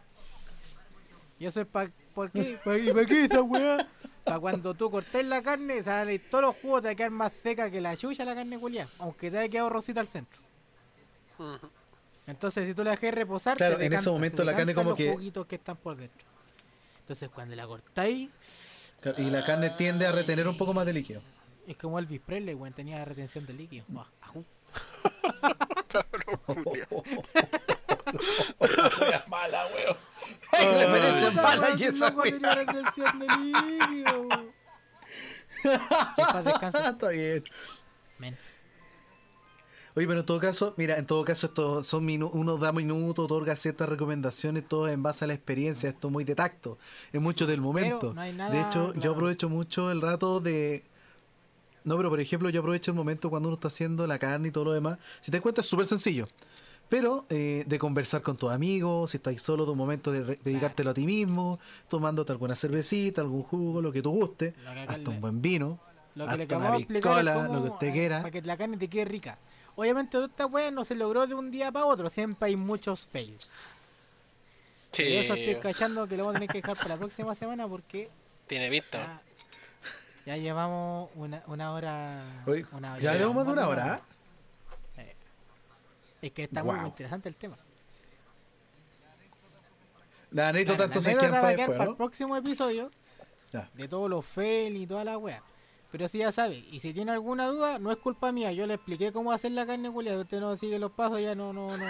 [1.39, 2.59] Y eso es para ¿por qué?
[2.65, 3.87] ¿Para qué esa weá?
[4.25, 7.31] Para cuando tú cortes la carne, sale todos los jugos te va a quedar más
[7.41, 10.41] seca que la chucha la carne culiada, aunque te haya quedado rosita al centro.
[12.27, 14.97] Entonces, si tú la dejas reposar, Claro, te en ese momento la carne como los
[14.97, 16.27] que- juguitos que están por dentro.
[16.99, 18.29] Entonces, cuando la cortáis,
[19.17, 21.21] Y la carne tiende a retener un poco más de líquido.
[21.71, 23.85] Es como Elvis Presley, weón, tenía retención de líquido.
[23.95, 24.43] Ah, ajú.
[29.29, 29.97] mala, weón.
[30.51, 34.21] Referencia Puta, mala weón, y esa loco tenía retención de líquido.
[34.21, 34.53] weón.
[36.89, 37.43] Está bien.
[38.17, 38.37] Men.
[39.95, 43.55] Oye, pero en todo caso, mira, en todo caso, esto son uno da minutos, otorga
[43.55, 46.77] ciertas recomendaciones, todo en base a la experiencia, esto es muy de tacto,
[47.11, 48.13] es mucho del momento.
[48.13, 50.83] no hay nada, de hecho, yo aprovecho mucho el rato de.
[51.83, 54.51] No, pero por ejemplo, yo aprovecho el momento cuando uno está haciendo la carne y
[54.51, 54.97] todo lo demás.
[55.21, 56.25] Si te das cuenta, es súper sencillo.
[56.89, 60.39] Pero eh, de conversar con tus amigos, si estás solo, de un momento de re-
[60.43, 64.97] dedicártelo a ti mismo, tomándote alguna cervecita, algún jugo, lo que tú guste, que hasta
[64.97, 65.79] le- un buen vino,
[66.15, 68.17] Lo que le hasta una piscola, lo que usted eh, quiera.
[68.21, 69.37] Para que la carne te quede rica.
[69.75, 72.09] Obviamente, toda esta weá no se logró de un día para otro.
[72.09, 73.47] Siempre hay muchos fails.
[74.91, 77.35] Sí, Y eso estoy cachando que lo vamos a tener que dejar para la próxima
[77.35, 78.09] semana porque
[78.47, 79.21] tiene pinta.
[80.25, 82.23] Ya, llevamos una, una hora.
[82.45, 84.01] Oye, una- ¿ya llevamos más de una hora?
[84.97, 85.15] Eh,
[86.21, 87.57] Es que está muy interesante el tema.
[90.31, 92.91] La necesito Claro, tanto la anécdota va a para quedar después, para el próximo episodio
[93.51, 93.69] Ya.
[93.73, 95.41] de todos los fails y toda la wea.
[95.91, 98.51] Pero si ya sabe, y si tiene alguna duda, no es culpa mía.
[98.51, 100.11] Yo le expliqué cómo hacer la carne culia.
[100.13, 101.85] Si usted no sigue los pasos, ya no, no, no.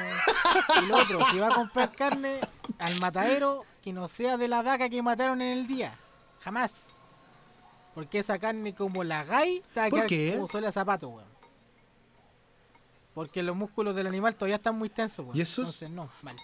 [0.81, 2.39] Y lo otro, si va a comprar carne
[2.77, 5.97] al matadero, que no sea de la vaca que mataron en el día.
[6.39, 6.85] Jamás.
[7.93, 11.09] Porque esa carne como la gai, te va a ¿Por quedar como suele a zapato,
[11.09, 11.27] weón.
[13.13, 15.37] Porque los músculos del animal todavía están muy tensos, weón.
[15.37, 15.81] ¿Y eso es?
[15.81, 16.39] Entonces, no, vale.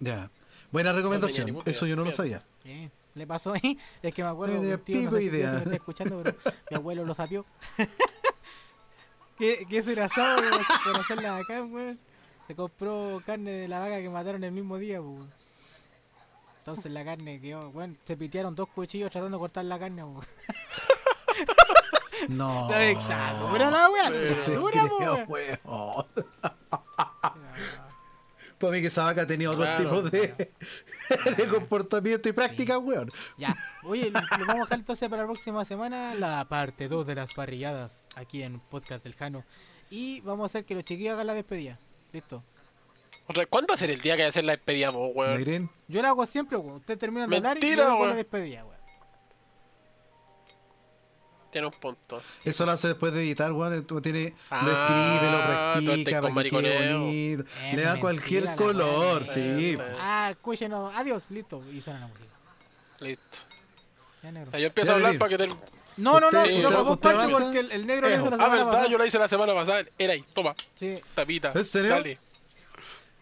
[0.00, 0.30] Ya.
[0.72, 1.62] Buena recomendación.
[1.66, 2.42] Eso yo no lo sabía.
[2.62, 3.78] ¿Qué le pasó ahí?
[4.02, 5.52] Es que me acuerdo que un tío, no pico sé si idea.
[5.52, 6.36] me está escuchando, pero
[6.70, 7.44] mi abuelo lo sapió.
[9.38, 10.42] que, que eso era sábado
[10.84, 11.98] conocerla acá, weón.
[12.46, 15.39] Se compró carne de la vaca que mataron el mismo día, pues, weón.
[16.70, 20.02] Entonces la carne quedó, bueno, se pitearon dos cuchillos tratando de cortar la carne.
[22.28, 22.70] No.
[22.74, 24.10] Está dura la weá,
[24.46, 24.84] dura,
[25.26, 26.06] weón.
[28.58, 29.82] Para mí que esa vaca tenía otro Claro.
[29.82, 30.52] tipo de,
[31.36, 33.10] de comportamiento y práctica, weón.
[33.38, 37.14] Ya, oye, le vamos a dejar entonces para la próxima semana la parte 2 de
[37.14, 39.44] las parrilladas aquí en Podcast del Jano.
[39.88, 41.78] Y vamos a hacer que los chiquillos hagan la despedida.
[42.12, 42.42] Listo.
[43.48, 45.70] ¿Cuándo va a ser el día que va a hacer la despedida, vos, weón?
[45.88, 46.76] Yo la hago siempre, weón.
[46.76, 48.80] Ustedes terminan de hablar y yo hago la despedida, weón.
[51.52, 52.22] Tiene un punto.
[52.44, 53.84] Eso lo hace después de editar, weón.
[53.84, 57.44] Tú tiene, lo Ah, escribe, lo practica para que quede bonito.
[57.64, 59.40] Es Le da cualquier color, sí.
[59.42, 59.82] eh, po.
[59.82, 59.96] eh.
[59.98, 60.94] Ah, escúchenos.
[60.94, 61.60] Adiós, listo.
[61.72, 62.26] Y suena la música.
[63.00, 63.38] Listo.
[64.22, 64.48] Ya, negro.
[64.48, 65.46] O sea, yo empiezo Ya, a hablar para que te...
[65.96, 66.26] No, no, no.
[66.28, 68.26] Usted- Lo usted- pagó usted Pancho porque el, el negro lo Ejo.
[68.28, 68.86] hizo la Ah, verdad, pasada.
[68.88, 69.82] yo la hice la semana pasada.
[69.98, 71.00] Era ahí, toma, Sí.
[71.14, 71.52] tapita.
[71.54, 71.90] ¿En serio?
[71.90, 72.18] Dale.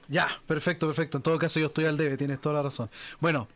[0.08, 1.18] Ya, perfecto, perfecto.
[1.18, 2.90] En todo caso, yo estoy al debe, tienes toda la razón.
[3.20, 3.46] Bueno,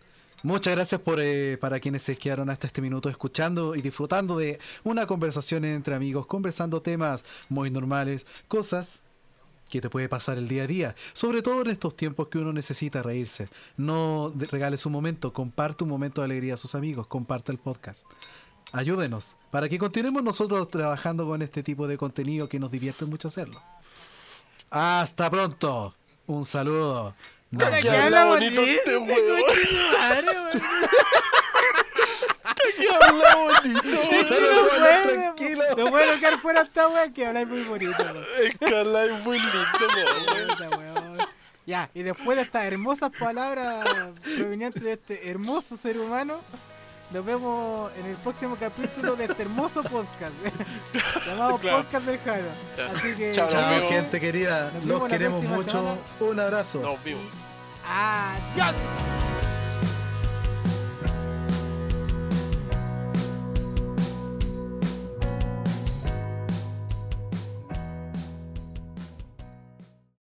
[0.42, 4.60] muchas gracias por eh, para quienes se quedaron hasta este minuto escuchando y disfrutando de
[4.84, 9.00] una conversación entre amigos, conversando temas muy normales, cosas
[9.70, 12.52] que te puede pasar el día a día, sobre todo en estos tiempos que uno
[12.52, 13.48] necesita reírse.
[13.78, 18.06] No regales un momento, comparte un momento de alegría a sus amigos, comparte el podcast.
[18.72, 23.28] Ayúdenos para que continuemos nosotros trabajando con este tipo de contenido que nos divierte mucho
[23.28, 23.62] hacerlo.
[24.68, 25.94] Hasta pronto.
[26.32, 27.14] Un saludo.
[27.50, 28.04] Que que vemos.
[28.04, 29.42] habla bonito este weón.
[32.78, 34.66] ¿Qué habla bonito, no
[35.12, 35.62] tranquilo.
[35.76, 38.02] No puedo quedar fuera esta weá que habláis muy bonito.
[38.42, 41.18] Es que habla muy lindo, weón.
[41.66, 43.86] Ya, y después de estas hermosas palabras
[44.36, 46.40] provenientes de este hermoso ser humano,
[47.12, 50.32] nos vemos en el próximo capítulo de este hermoso podcast
[51.26, 51.78] llamado Claro.
[51.82, 52.48] Podcast del Jaro.
[52.92, 54.70] Así que Chao, Chao, gente querida.
[54.74, 55.70] Nos Los queremos mucho.
[55.70, 55.96] semana.
[56.20, 56.80] Un abrazo.
[56.80, 57.24] Nos vimos.
[57.86, 58.74] adiós.